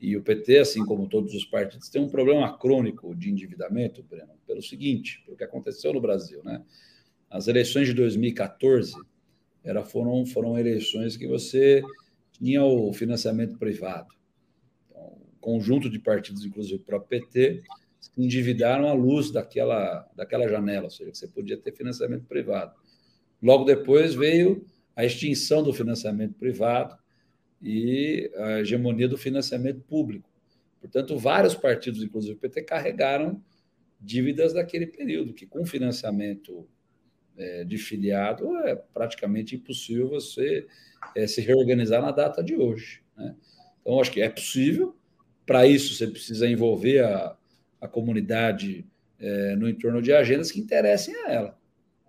[0.00, 4.32] E o PT, assim como todos os partidos, tem um problema crônico de endividamento, Breno,
[4.44, 6.42] pelo seguinte, pelo que aconteceu no Brasil.
[6.42, 6.60] Né?
[7.30, 8.94] As eleições de 2014
[9.62, 11.84] era, foram, foram eleições que você
[12.42, 14.08] tinha o financiamento privado.
[14.88, 17.62] Então, um conjunto de partidos, inclusive o próprio PT,
[18.00, 22.74] se endividaram à luz daquela, daquela janela, ou seja, você podia ter financiamento privado.
[23.40, 24.66] Logo depois veio
[24.96, 26.96] a extinção do financiamento privado,
[27.62, 30.28] e a hegemonia do financiamento público.
[30.80, 33.40] Portanto, vários partidos, inclusive o PT, carregaram
[34.00, 36.68] dívidas daquele período, que com financiamento
[37.36, 40.66] é, de filiado é praticamente impossível você
[41.16, 43.02] é, se reorganizar na data de hoje.
[43.16, 43.34] Né?
[43.80, 44.96] Então, acho que é possível.
[45.46, 47.36] Para isso, você precisa envolver a,
[47.80, 48.86] a comunidade
[49.18, 51.58] é, no entorno de agendas que interessem a ela.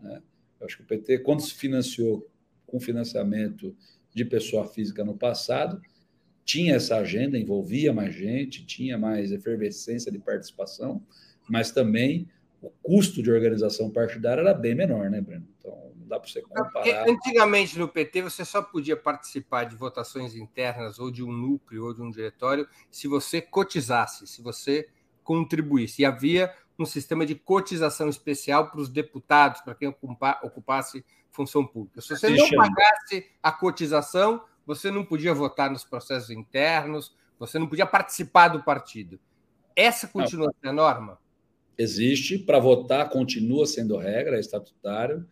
[0.01, 0.21] Né?
[0.59, 2.29] Eu acho que o PT, quando se financiou
[2.65, 3.75] com financiamento
[4.13, 5.81] de pessoa física no passado,
[6.45, 11.01] tinha essa agenda, envolvia mais gente, tinha mais efervescência de participação,
[11.49, 12.27] mas também
[12.63, 15.45] o custo de organização partidária era bem menor, né, Breno?
[15.59, 17.09] Então, não dá para você comparar.
[17.09, 21.93] Antigamente, no PT, você só podia participar de votações internas ou de um núcleo ou
[21.93, 24.87] de um diretório se você cotizasse, se você
[25.23, 26.01] contribuísse.
[26.01, 29.93] E havia um sistema de cotização especial para os deputados, para quem
[30.41, 32.01] ocupasse função pública.
[32.01, 37.67] Se você não pagasse a cotização, você não podia votar nos processos internos, você não
[37.67, 39.19] podia participar do partido.
[39.75, 40.53] Essa continua não.
[40.53, 41.22] sendo a norma?
[41.77, 45.25] Existe, para votar continua sendo regra, é estatutário.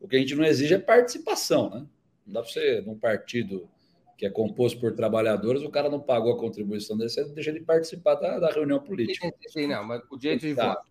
[0.00, 1.86] O que a gente não exige é participação, né?
[2.26, 3.68] Não dá para você, num partido
[4.16, 7.60] que é composto por trabalhadores, o cara não pagou a contribuição dele, você deixa de
[7.60, 9.32] participar da, da reunião política.
[9.48, 10.86] Sim, não, mas o direito de voto.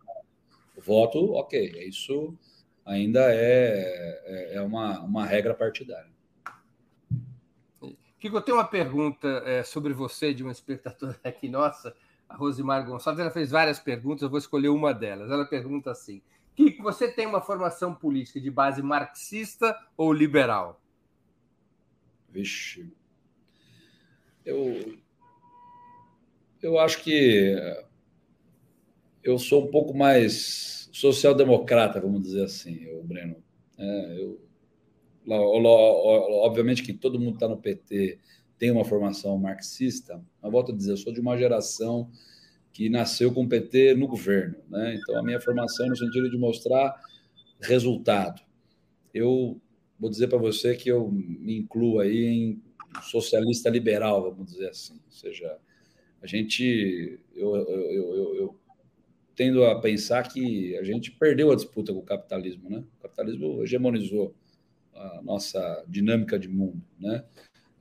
[0.75, 2.37] O voto, ok, isso
[2.85, 6.11] ainda é, é, é uma, uma regra partidária.
[8.23, 11.93] Kiko, eu tenho uma pergunta é, sobre você de uma espectadora aqui nossa,
[12.35, 13.19] Rosimar Gonçalves.
[13.19, 15.31] Ela fez várias perguntas, eu vou escolher uma delas.
[15.31, 16.21] Ela pergunta assim:
[16.55, 20.81] Kiko, você tem uma formação política de base marxista ou liberal?
[22.29, 22.91] Vixe.
[24.45, 24.97] Eu,
[26.61, 27.55] eu acho que
[29.23, 33.37] eu sou um pouco mais social-democrata, vamos dizer assim, o Breno.
[33.77, 34.39] É, eu,
[35.25, 38.19] obviamente que todo mundo está no PT
[38.57, 42.09] tem uma formação marxista, mas volto a dizer, eu sou de uma geração
[42.71, 44.95] que nasceu com o PT no governo, né?
[44.95, 46.95] Então a minha formação é no sentido de mostrar
[47.61, 48.41] resultado.
[49.13, 49.61] Eu
[49.99, 52.61] vou dizer para você que eu me incluo aí em
[53.03, 55.57] socialista liberal, vamos dizer assim, ou seja,
[56.21, 58.59] a gente eu, eu, eu, eu
[59.35, 62.83] tendo a pensar que a gente perdeu a disputa com o capitalismo, né?
[62.99, 64.35] O capitalismo hegemonizou
[64.93, 67.23] a nossa dinâmica de mundo, né?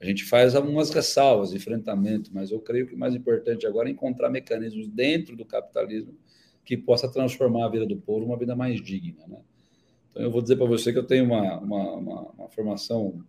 [0.02, 3.92] A gente faz algumas ressalvas, enfrentamento, mas eu creio que o mais importante agora é
[3.92, 6.18] encontrar mecanismos dentro do capitalismo
[6.64, 9.38] que possa transformar a vida do povo uma vida mais digna, né?
[10.10, 13.24] Então eu vou dizer para você que eu tenho uma, uma, uma, uma formação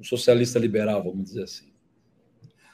[0.00, 1.70] um socialista liberal, vamos dizer assim.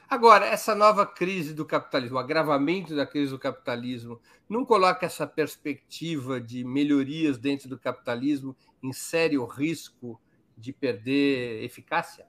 [0.08, 5.26] Agora, essa nova crise do capitalismo, o agravamento da crise do capitalismo, não coloca essa
[5.26, 10.20] perspectiva de melhorias dentro do capitalismo em sério risco
[10.56, 12.24] de perder eficácia?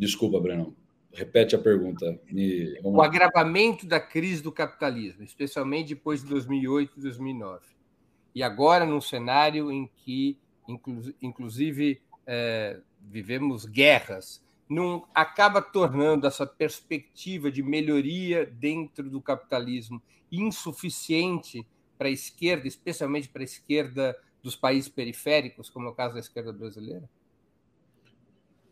[0.00, 0.74] Desculpa, Breno.
[1.12, 2.18] Repete a pergunta.
[2.32, 2.80] Me...
[2.82, 7.60] O agravamento da crise do capitalismo, especialmente depois de 2008 e 2009.
[8.34, 10.38] E agora, num cenário em que,
[11.20, 20.00] inclusive, é, vivemos guerras não acaba tornando essa perspectiva de melhoria dentro do capitalismo
[20.32, 21.66] insuficiente
[21.98, 26.20] para a esquerda, especialmente para a esquerda dos países periféricos, como é o caso da
[26.20, 27.06] esquerda brasileira?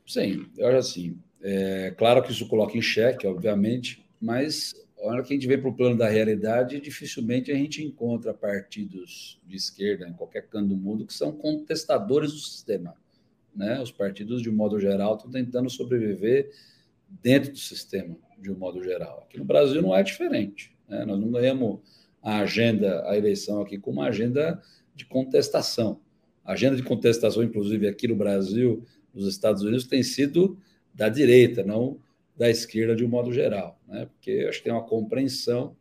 [0.09, 1.19] Sim, eu acho assim.
[1.43, 5.61] É claro que isso coloca em xeque, obviamente, mas a hora que a gente vem
[5.61, 10.71] para o plano da realidade, dificilmente a gente encontra partidos de esquerda em qualquer canto
[10.71, 12.97] do mundo que são contestadores do sistema.
[13.55, 13.81] Né?
[13.81, 16.51] Os partidos, de um modo geral, estão tentando sobreviver
[17.23, 19.27] dentro do sistema, de um modo geral.
[19.29, 20.75] Aqui no Brasil não é diferente.
[20.89, 21.05] Né?
[21.05, 21.81] Nós não ganhamos
[22.23, 24.61] a agenda, a eleição aqui, com uma agenda
[24.95, 26.01] de contestação.
[26.45, 28.85] A agenda de contestação, inclusive aqui no Brasil,
[29.15, 30.59] nos Estados Unidos, tem sido
[30.95, 31.99] da direita, não
[32.37, 34.07] da esquerda de um modo geral, né?
[34.07, 35.77] porque acho que tem uma compreensão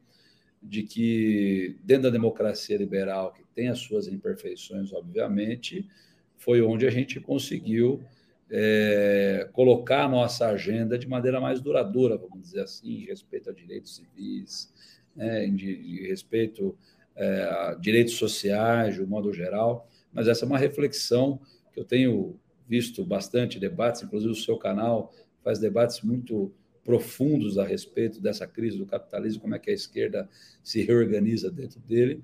[0.61, 5.87] de que, dentro da democracia liberal, que tem as suas imperfeições, obviamente,
[6.35, 8.03] foi onde a gente conseguiu
[8.49, 13.53] é, colocar a nossa agenda de maneira mais duradoura, vamos dizer assim, em respeito a
[13.53, 14.71] direitos civis,
[15.15, 16.77] né, de, de, respeito
[17.15, 19.89] é, a direitos sociais, de um modo geral.
[20.13, 21.39] Mas essa é uma reflexão
[21.73, 25.13] que eu tenho visto bastante debates, inclusive o seu canal
[25.43, 26.51] faz debates muito
[26.83, 30.29] profundos a respeito dessa crise do capitalismo, como é que a esquerda
[30.63, 32.23] se reorganiza dentro dele,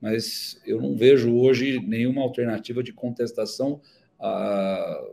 [0.00, 3.80] mas eu não vejo hoje nenhuma alternativa de contestação
[4.20, 5.04] à,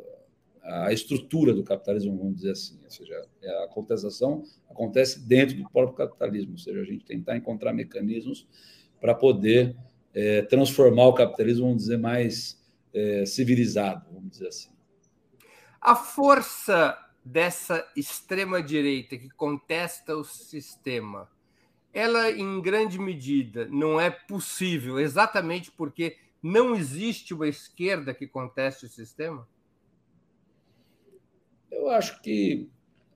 [0.63, 2.77] à estrutura do capitalismo, vamos dizer assim.
[2.83, 3.25] Ou seja,
[3.63, 8.47] a contestação acontece dentro do próprio capitalismo, ou seja, a gente tentar encontrar mecanismos
[8.99, 9.75] para poder
[10.13, 12.60] é, transformar o capitalismo, vamos dizer, mais
[12.93, 14.69] é, civilizado, vamos dizer assim.
[15.79, 21.29] A força dessa extrema-direita que contesta o sistema,
[21.93, 28.85] ela, em grande medida, não é possível exatamente porque não existe uma esquerda que conteste
[28.85, 29.47] o sistema?
[31.69, 32.69] Eu acho que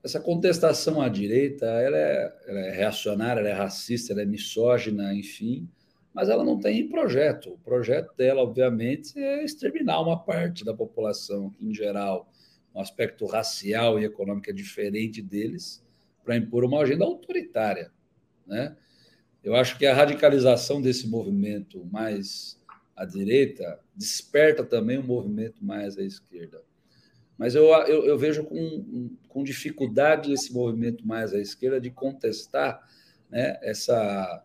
[0.04, 5.14] essa contestação à direita ela é, ela é reacionária, ela é racista, ela é misógina,
[5.16, 5.68] enfim,
[6.16, 7.52] mas ela não tem projeto.
[7.52, 12.32] O projeto dela, obviamente, é exterminar uma parte da população, que, em geral,
[12.74, 15.84] um aspecto racial e econômico é diferente deles,
[16.24, 17.92] para impor uma agenda autoritária.
[18.48, 18.78] Né?
[19.44, 22.58] Eu acho que a radicalização desse movimento mais
[22.96, 26.64] à direita desperta também um movimento mais à esquerda.
[27.38, 32.82] Mas eu, eu, eu vejo com, com dificuldade esse movimento mais à esquerda de contestar
[33.30, 34.42] né, essa,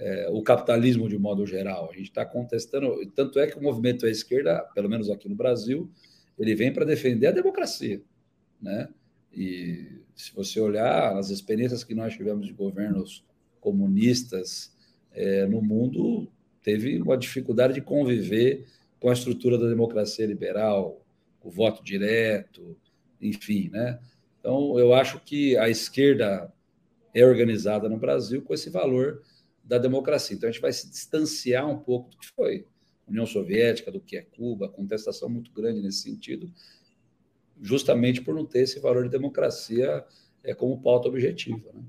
[0.00, 1.90] é, o capitalismo de modo geral.
[1.90, 5.34] A gente está contestando, tanto é que o movimento à esquerda, pelo menos aqui no
[5.34, 5.90] Brasil,
[6.38, 8.00] ele vem para defender a democracia,
[8.60, 8.88] né?
[9.32, 13.24] E se você olhar as experiências que nós tivemos de governos
[13.60, 14.74] comunistas
[15.12, 16.26] é, no mundo,
[16.62, 18.66] teve uma dificuldade de conviver
[18.98, 21.04] com a estrutura da democracia liberal,
[21.42, 22.76] o voto direto,
[23.20, 24.00] enfim, né?
[24.38, 26.50] Então, eu acho que a esquerda
[27.14, 29.22] é organizada no Brasil com esse valor
[29.70, 30.36] da democracia.
[30.36, 32.66] Então, a gente vai se distanciar um pouco do que foi
[33.06, 36.52] União Soviética, do que é Cuba, contestação muito grande nesse sentido,
[37.62, 40.04] justamente por não ter esse valor de democracia
[40.42, 41.70] é, como pauta objetiva.
[41.72, 41.84] Né?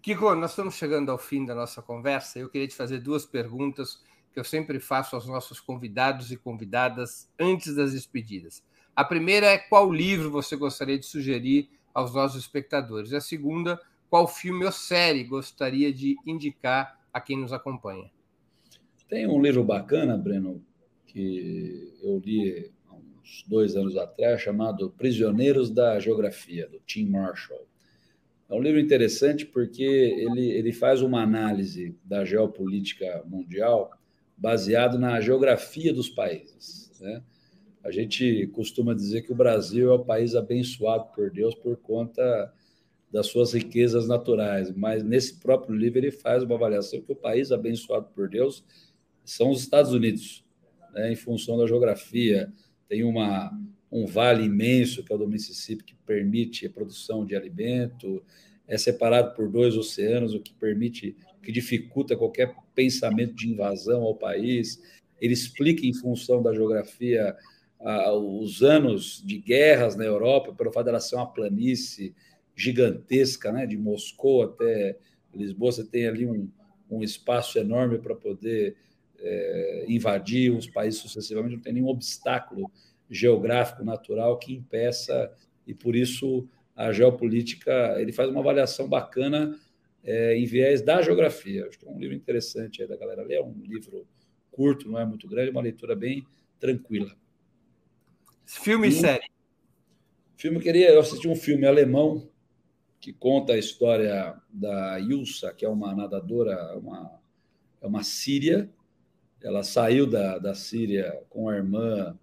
[0.00, 2.38] Kiko, nós estamos chegando ao fim da nossa conversa.
[2.38, 4.00] Eu queria te fazer duas perguntas
[4.32, 8.62] que eu sempre faço aos nossos convidados e convidadas antes das despedidas.
[8.94, 13.12] A primeira é qual livro você gostaria de sugerir aos nossos espectadores.
[13.12, 13.80] A segunda,
[14.10, 18.10] qual filme ou série gostaria de indicar a quem nos acompanha.
[19.08, 20.62] Tem um livro bacana, Breno,
[21.06, 27.66] que eu li há uns dois anos atrás, chamado Prisioneiros da Geografia, do Tim Marshall.
[28.48, 33.92] É um livro interessante porque ele, ele faz uma análise da geopolítica mundial
[34.36, 36.90] baseado na geografia dos países.
[37.00, 37.22] Né?
[37.84, 42.52] A gente costuma dizer que o Brasil é o país abençoado por Deus por conta
[43.10, 47.50] das suas riquezas naturais, mas nesse próprio livro ele faz uma avaliação que o país
[47.50, 48.64] abençoado por Deus
[49.24, 50.44] são os Estados Unidos,
[50.92, 52.52] né, em função da geografia.
[52.88, 53.50] Tem uma,
[53.90, 58.22] um vale imenso, que é o do Mississippi, que permite a produção de alimento,
[58.66, 64.14] é separado por dois oceanos, o que permite, que dificulta qualquer pensamento de invasão ao
[64.14, 64.80] país.
[65.20, 67.36] Ele explica, em função da geografia,
[68.14, 72.14] os anos de guerras na Europa, pelo fato dela ser uma planície
[72.60, 74.98] gigantesca, né, de Moscou até
[75.34, 76.50] Lisboa, você tem ali um,
[76.90, 78.76] um espaço enorme para poder
[79.18, 82.70] é, invadir os países sucessivamente, não tem nenhum obstáculo
[83.08, 85.32] geográfico, natural que impeça,
[85.66, 86.46] e por isso
[86.76, 89.58] a geopolítica, ele faz uma avaliação bacana
[90.02, 91.66] é, em viés da geografia.
[91.66, 94.06] Acho que é um livro interessante aí da galera ler, é um livro
[94.50, 96.26] curto, não é muito grande, uma leitura bem
[96.58, 97.14] tranquila.
[98.44, 99.30] Filme e série?
[100.36, 102.29] Filme, eu queria, eu assisti um filme alemão
[103.00, 107.18] que conta a história da Ilsa, que é uma nadadora, uma,
[107.80, 108.70] é uma síria,
[109.42, 112.18] ela saiu da, da Síria com a irmã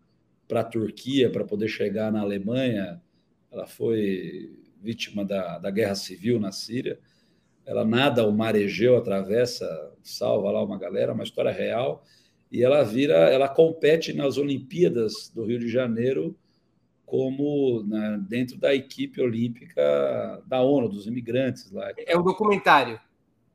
[0.47, 3.01] para a Turquia para poder chegar na Alemanha.
[3.51, 6.99] Ela foi vítima da, da guerra civil na Síria.
[7.65, 9.67] ela nada o mar Egeu, atravessa,
[10.03, 12.03] salva lá uma galera, uma história real,
[12.51, 16.37] e ela vira, ela compete nas Olimpíadas do Rio de Janeiro
[17.07, 21.89] como né, dentro da equipe olímpica da ONU, dos imigrantes lá.
[21.95, 22.99] É um documentário.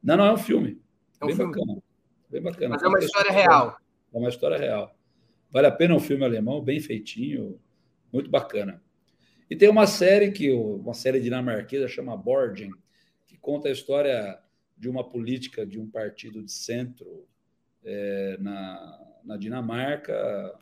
[0.02, 0.80] Não, não é um filme.
[1.20, 1.52] É um bem filme.
[1.52, 1.82] bacana.
[2.30, 2.68] Bem bacana.
[2.70, 3.76] Mas é uma história real.
[4.12, 4.96] É uma história real.
[5.50, 7.60] Vale a pena um filme alemão, bem feitinho,
[8.10, 8.82] muito bacana.
[9.50, 12.70] E tem uma série que uma série dinamarquesa chama Borgen,
[13.26, 14.38] que conta a história
[14.78, 17.28] de uma política de um partido de centro
[17.84, 20.58] é, na, na Dinamarca,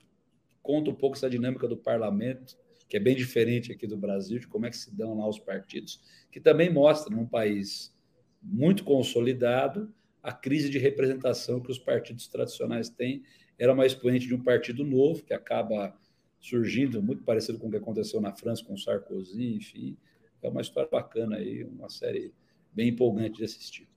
[0.60, 2.58] conta um pouco essa dinâmica do parlamento,
[2.90, 5.38] que é bem diferente aqui do Brasil, de como é que se dão lá os
[5.38, 7.96] partidos, que também mostra num país
[8.42, 13.22] muito consolidado a crise de representação que os partidos tradicionais têm.
[13.56, 15.96] Era uma expoente de um partido novo que acaba
[16.40, 19.96] surgindo, muito parecido com o que aconteceu na França com Sarkozy, enfim.
[20.42, 22.34] É uma história bacana aí, uma série
[22.72, 23.88] bem empolgante de assistir.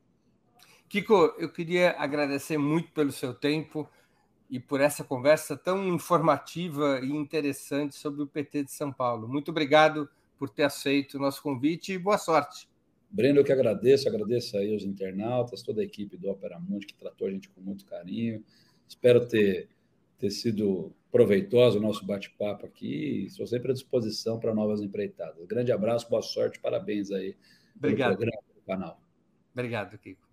[0.88, 3.90] Kiko, eu queria agradecer muito pelo seu tempo
[4.54, 9.28] e por essa conversa tão informativa e interessante sobre o PT de São Paulo.
[9.28, 12.70] Muito obrigado por ter aceito o nosso convite e boa sorte.
[13.10, 16.94] Breno, eu que agradeço, agradeço aí aos internautas, toda a equipe do Opera Mundi que
[16.94, 18.44] tratou a gente com muito carinho.
[18.88, 19.70] Espero ter,
[20.20, 23.26] ter sido proveitoso o nosso bate-papo aqui.
[23.26, 25.44] Estou sempre à disposição para novas empreitadas.
[25.48, 27.36] Grande abraço, boa sorte, parabéns aí
[27.76, 28.18] Obrigado.
[28.18, 29.02] pelo programa do canal.
[29.52, 30.33] Obrigado, Kiko.